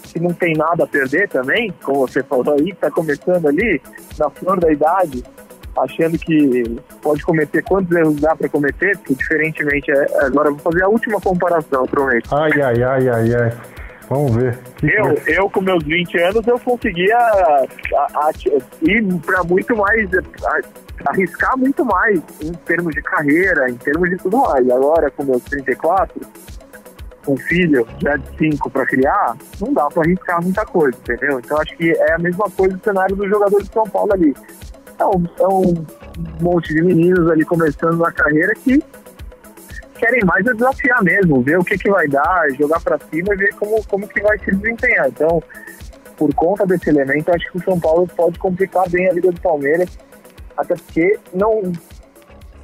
[0.03, 3.81] que não tem nada a perder também, como você falou aí, que está começando ali,
[4.19, 5.25] na flor da idade,
[5.77, 10.85] achando que pode cometer quantos erros dá para cometer, porque diferentemente, é, agora vou fazer
[10.85, 12.35] a última comparação, prometo.
[12.35, 13.53] Ai, ai, ai, ai, ai.
[14.09, 14.59] Vamos ver.
[14.83, 18.31] Eu, eu, com meus 20 anos, eu conseguia a, a, a,
[18.83, 20.09] ir para muito mais,
[21.07, 24.69] arriscar muito mais em termos de carreira, em termos de tudo mais.
[24.71, 26.21] Agora, com meus 34,
[27.29, 31.41] um filho já de 5 para criar, não dá para arriscar muita coisa, entendeu?
[31.41, 34.35] Então, acho que é a mesma coisa do cenário do jogador de São Paulo ali
[34.99, 35.87] é um, é um
[36.41, 38.83] monte de meninos ali começando na carreira que
[39.95, 43.37] querem mais é desafiar mesmo, ver o que, que vai dar, jogar para cima e
[43.37, 45.09] ver como, como que vai se desempenhar.
[45.09, 45.43] Então,
[46.17, 49.41] por conta desse elemento, acho que o São Paulo pode complicar bem a vida do
[49.41, 49.99] Palmeiras,
[50.57, 51.73] até porque não.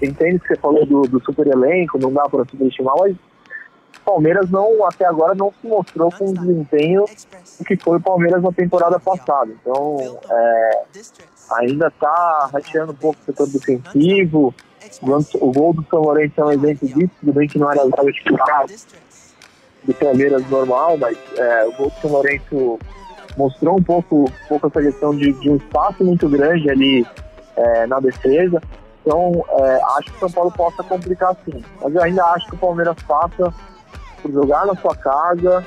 [0.03, 3.15] Entende que você falou do, do super elenco, não dá para subestimar, mas
[4.05, 7.05] Palmeiras não, até agora não se mostrou com o desempenho
[7.67, 9.51] que foi o Palmeiras na temporada passada.
[9.61, 10.83] Então, é,
[11.59, 14.55] ainda está rateando um pouco o setor defensivo.
[15.41, 18.13] O gol do São Lourenço é um exemplo disso, tudo bem que não era nada
[18.13, 18.67] titular
[19.85, 22.79] do Palmeiras normal, mas é, o gol do São Lourenço
[23.37, 27.07] mostrou um pouco, um pouco essa questão de, de um espaço muito grande ali
[27.57, 28.61] é, na defesa.
[29.05, 31.63] Então, é, acho que o São Paulo possa complicar sim.
[31.81, 33.53] Mas eu ainda acho que o Palmeiras passa
[34.23, 35.67] por jogar na sua casa,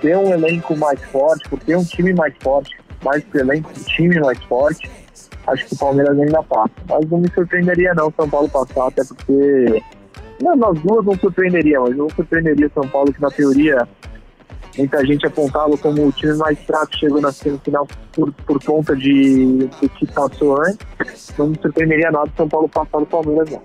[0.00, 4.18] ter um elenco mais forte, por ter um time mais forte, mais elenco, um time
[4.20, 4.90] mais forte
[5.46, 6.72] acho que o Palmeiras ainda passa.
[6.88, 9.82] Mas não me surpreenderia não o São Paulo passar, até porque.
[10.42, 13.88] Não, nós duas não surpreenderia, mas não surpreenderia o São Paulo, que na teoria
[14.76, 19.68] muita gente apontava como o time mais fraco chegou na semifinal por, por conta de
[19.80, 21.32] do que passou antes.
[21.38, 23.62] Não me surpreenderia nada o São Paulo passar do Palmeiras não.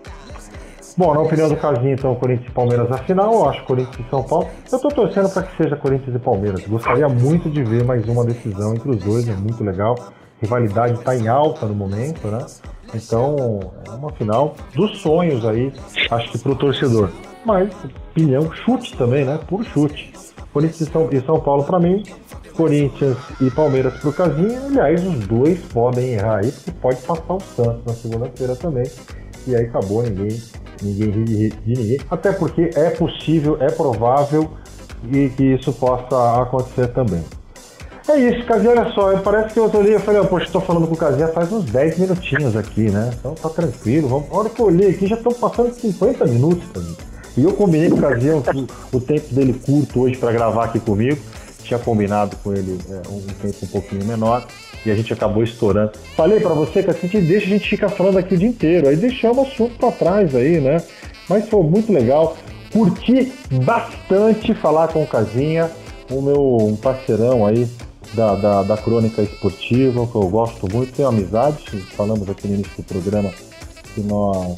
[0.97, 4.09] Bom, na opinião do Casinho, então, Corinthians e Palmeiras na final, eu acho Corinthians e
[4.09, 4.49] São Paulo.
[4.69, 6.67] Eu tô torcendo para que seja Corinthians e Palmeiras.
[6.67, 9.95] Gostaria muito de ver mais uma decisão entre os dois, é muito legal.
[10.41, 12.45] Rivalidade está em alta no momento, né?
[12.93, 15.71] Então, é uma final dos sonhos aí,
[16.11, 17.09] acho que pro torcedor.
[17.45, 17.69] Mas,
[18.11, 19.39] opinião, chute também, né?
[19.47, 20.11] Por chute.
[20.53, 22.03] Corinthians e São, Paulo para mim,
[22.55, 24.65] Corinthians e Palmeiras pro Casinho.
[24.65, 28.89] Aliás, os dois podem errar aí, porque pode passar o Santos na segunda-feira também.
[29.47, 30.37] E aí acabou, ninguém
[30.81, 34.49] ninguém ri de, ninguém, até porque é possível, é provável
[35.11, 37.23] e que isso possa acontecer também.
[38.07, 40.95] É isso, Casinha, olha só, parece que eu olhei e falei, poxa, estou falando com
[40.95, 43.11] o Casinha faz uns 10 minutinhos aqui, né?
[43.13, 44.31] Então tá tranquilo, vamos.
[44.31, 46.95] A hora que eu olhei aqui já estão passando 50 minutos também.
[47.39, 47.99] E eu combinei com o
[48.91, 51.17] o, o tempo dele curto hoje para gravar aqui comigo.
[51.63, 54.45] Tinha combinado com ele é, um tempo um pouquinho menor
[54.85, 55.93] e a gente acabou estourando.
[56.17, 58.89] Falei para você que a gente deixa, a gente fica falando aqui o dia inteiro,
[58.89, 60.81] aí deixamos o assunto para trás aí, né?
[61.29, 62.35] Mas foi muito legal.
[62.73, 63.31] Curti
[63.63, 65.71] bastante falar com o Casinha,
[66.11, 67.67] o meu um parceirão aí
[68.13, 71.63] da, da, da, crônica esportiva, que eu gosto muito, tenho amizade.
[71.95, 73.31] Falamos aqui no início do programa
[73.93, 74.55] que nós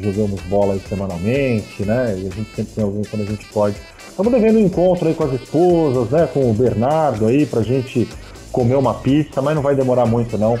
[0.00, 2.14] jogamos bola semanalmente, né?
[2.18, 3.76] E a gente sempre tem alguém quando a gente pode.
[4.08, 6.28] Estamos devendo um encontro aí com as esposas, né?
[6.32, 8.08] Com o Bernardo aí, pra gente
[8.50, 10.58] comer uma pizza, mas não vai demorar muito não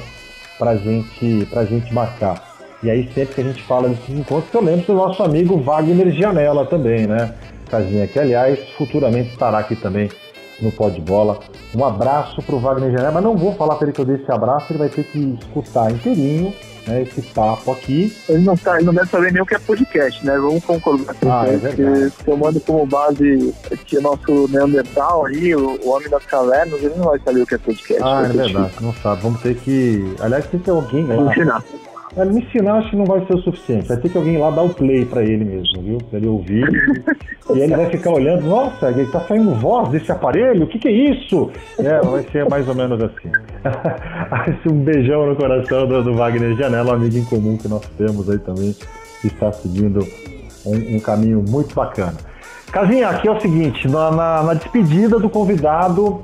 [0.58, 2.56] pra gente, pra gente marcar.
[2.82, 6.10] E aí sempre que a gente fala desses encontros, eu lembro do nosso amigo Wagner
[6.10, 7.34] Gianella também, né?
[7.70, 10.10] Casinha, que aliás futuramente estará aqui também
[10.60, 11.38] no Pó de Bola.
[11.74, 14.30] Um abraço pro Wagner Gianella, mas não vou falar para ele que eu dei esse
[14.30, 16.52] abraço, ele vai ter que escutar inteirinho
[16.86, 18.14] né, esse papo aqui.
[18.28, 20.36] Ele não, tá, ele não deve saber nem o que é podcast, né?
[20.36, 21.14] Vamos concordar.
[21.26, 22.10] Ah, é.
[22.24, 23.54] Tomando como base
[23.86, 27.46] que o nosso Neandertal aí, o, o Homem das Cavernas, ele não vai saber o
[27.46, 28.02] que é podcast.
[28.02, 29.22] Ah, é verdade, não sabe.
[29.22, 30.14] Vamos ter que.
[30.20, 31.06] Aliás, tem que ter alguém.
[31.30, 31.62] Ensinar.
[32.16, 33.88] Ele me ensinar acho que não vai ser o suficiente.
[33.88, 35.98] Vai ter que alguém lá dar o play pra ele mesmo, viu?
[36.10, 36.68] Pra ele ouvir.
[37.54, 40.64] e ele vai ficar olhando, nossa, ele tá saindo voz desse aparelho?
[40.64, 41.50] O que que é isso?
[41.78, 43.30] É, vai ser mais ou menos assim.
[44.70, 48.28] um beijão no coração do, do Wagner Janela, um amigo em comum que nós temos
[48.28, 48.74] aí também,
[49.20, 50.06] que está seguindo
[50.66, 52.16] um, um caminho muito bacana.
[52.70, 56.22] Casinha, aqui é o seguinte, na, na, na despedida do convidado,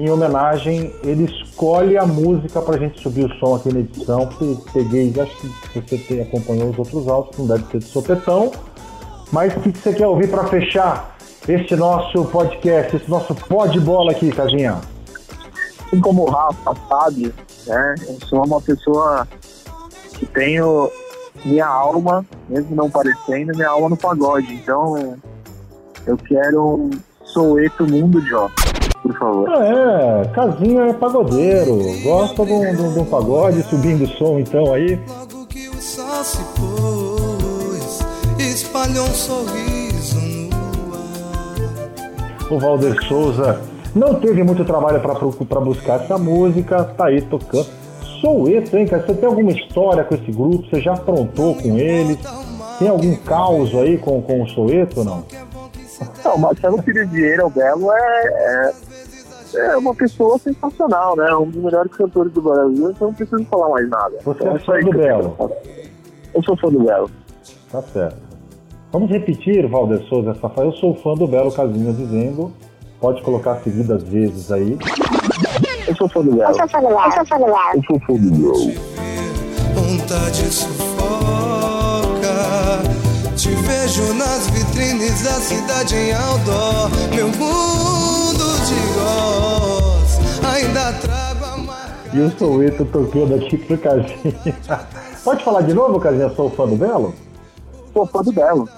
[0.00, 4.26] em homenagem, ele escolhe a música pra gente subir o som aqui na edição.
[4.26, 5.36] Porque peguei, acho
[5.72, 8.50] que você acompanhou os outros áudios, não deve ser de sopetão.
[9.30, 13.66] Mas o que, que você quer ouvir para fechar este nosso podcast, esse nosso pó
[13.66, 14.80] de bola aqui, Casinha?
[15.86, 17.34] Assim como o Rafa sabe,
[17.66, 19.28] né, eu sou uma pessoa
[20.18, 20.90] que tenho
[21.44, 24.54] minha alma, mesmo não parecendo, minha alma no pagode.
[24.54, 25.18] Então,
[26.06, 26.90] eu quero um
[27.22, 28.48] Soueto Mundo de Ó
[29.02, 29.48] por favor.
[29.62, 31.78] É, Casinha é pagodeiro.
[32.02, 35.00] Gosta de um, de um pagode subindo o som então aí.
[35.08, 38.00] Logo que o sol se pôs,
[38.38, 42.50] espalhou um sorriso no ar.
[42.50, 43.60] O Valder Souza
[43.94, 47.66] não teve muito trabalho para buscar essa música, tá aí tocando.
[48.20, 49.02] Soueto, hein, cara?
[49.06, 50.68] Você tem alguma história com esse grupo?
[50.68, 52.18] Você já aprontou com eles?
[52.78, 55.24] Tem algum caos aí com, com o Soueto ou não?
[56.24, 58.72] Não, Marcelo Filho Vieira, o Belo, é, é
[59.54, 61.34] é uma pessoa sensacional, né?
[61.34, 64.18] Um dos melhores cantores do Brasil, então não preciso falar mais nada.
[64.24, 65.36] Você então, é fã do Belo?
[66.34, 67.10] Eu sou fã do Belo.
[67.70, 68.16] Tá certo.
[68.92, 70.68] Vamos repetir, Valder Souza, essa fala.
[70.68, 72.52] Eu sou fã do Belo Casinha dizendo.
[73.00, 74.76] Pode colocar seguidas vezes aí.
[75.86, 76.50] Eu sou fã do Belo.
[76.50, 77.00] Eu sou fã do Belo.
[77.00, 77.56] Eu sou fã do Belo.
[77.74, 78.90] Eu sou fã do Belo.
[79.74, 81.90] Vontade sufoca.
[83.36, 86.90] Te vejo nas vitrines da cidade em outdoor.
[87.14, 88.29] Meu mundo
[90.60, 92.16] ainda trago a marca.
[92.16, 94.34] E o Soueto tocando aqui pro Casinha.
[95.24, 96.30] Pode falar de novo, Casinha?
[96.30, 97.14] Sou fã do Belo?
[97.92, 98.68] Sou fã do Belo.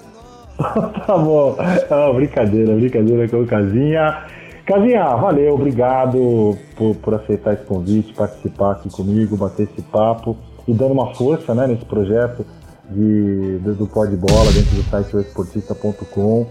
[1.07, 1.57] tá bom.
[1.59, 4.25] Ah, brincadeira, brincadeira com o Casinha.
[4.65, 10.37] Casinha, valeu, obrigado por, por aceitar esse convite, participar aqui comigo, bater esse papo
[10.69, 12.47] e dando uma força né, nesse projeto
[12.89, 16.47] de, do, do Pó de Bola dentro do site esportista.com.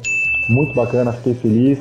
[0.50, 1.80] Muito bacana, fiquei feliz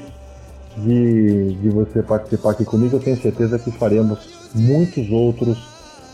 [0.76, 2.96] de, de você participar aqui comigo.
[2.96, 5.58] Eu tenho certeza que faremos muitos outros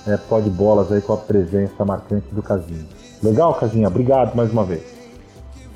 [0.06, 2.86] é, pó de bolas aí com a presença marcante do Casinho.
[3.22, 3.88] Legal, Casinha?
[3.88, 4.96] Obrigado mais uma vez.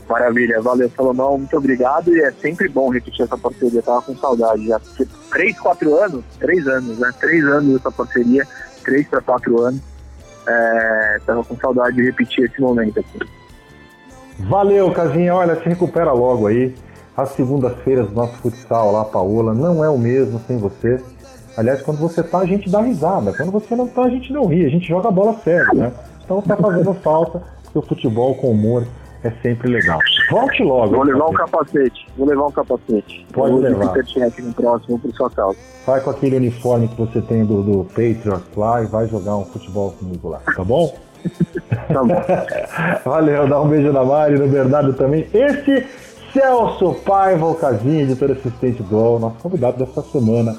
[0.08, 4.16] Maravilha, valeu, Salomão, muito obrigado e é sempre bom repetir essa parceria, eu tava com
[4.16, 4.80] saudade já.
[5.30, 6.24] Três, quatro anos?
[6.40, 7.12] Três anos, né?
[7.20, 8.44] Três anos essa parceria,
[8.84, 9.80] três para quatro anos.
[11.16, 13.20] Estava com saudade de repetir esse momento aqui.
[14.40, 15.32] Valeu, Casinha.
[15.32, 16.74] Olha, se recupera logo aí.
[17.20, 20.98] As segundas-feiras do nosso futsal lá, Paola, não é o mesmo sem você.
[21.54, 23.34] Aliás, quando você tá, a gente dá risada.
[23.34, 24.64] Quando você não tá, a gente não ri.
[24.64, 25.92] A gente joga a bola sério, né?
[26.24, 28.86] Então tá fazendo falta, porque o futebol com humor
[29.22, 29.98] é sempre legal.
[30.30, 30.94] Volte logo.
[30.94, 32.06] Vou levar um capacete.
[32.16, 33.26] Vou levar um capacete.
[33.34, 33.86] Pode Vou levar.
[33.88, 35.58] Superchat no próximo por sua causa.
[35.86, 39.44] Vai com aquele uniforme que você tem do, do Patriots lá e vai jogar um
[39.44, 40.96] futebol comigo lá, tá bom?
[41.92, 42.22] Tá bom.
[43.04, 45.28] Valeu, dá um beijo na Mari, no Bernardo também.
[45.34, 45.86] Esse
[46.32, 50.56] Celso Paiva Casinha, editor assistente do UOL, nosso convidado dessa semana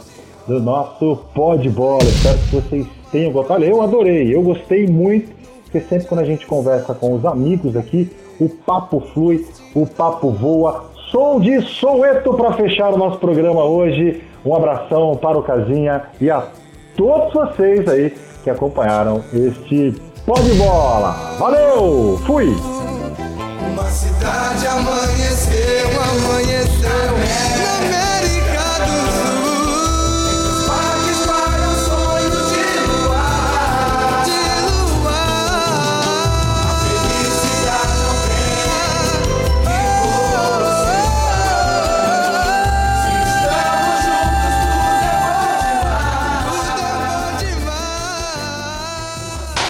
[0.47, 2.03] do nosso Pó de Bola.
[2.03, 3.63] Espero que vocês tenham gostado.
[3.63, 5.31] Eu adorei, eu gostei muito,
[5.63, 10.31] porque sempre quando a gente conversa com os amigos aqui, o papo flui, o papo
[10.31, 10.91] voa.
[11.09, 14.23] Som de Soueto para fechar o nosso programa hoje.
[14.45, 16.47] Um abração para o Casinha e a
[16.95, 18.13] todos vocês aí
[18.43, 19.93] que acompanharam este
[20.25, 21.11] Pó de Bola.
[21.37, 22.17] Valeu!
[22.25, 22.55] Fui!
[23.71, 29.41] Uma cidade amanheceu, amanheceu na América do Sul.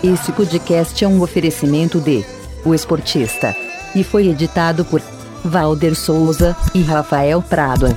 [0.03, 2.25] Esse podcast é um oferecimento de
[2.65, 3.55] O Esportista
[3.95, 5.01] e foi editado por
[5.43, 7.87] Valder Souza e Rafael Prado.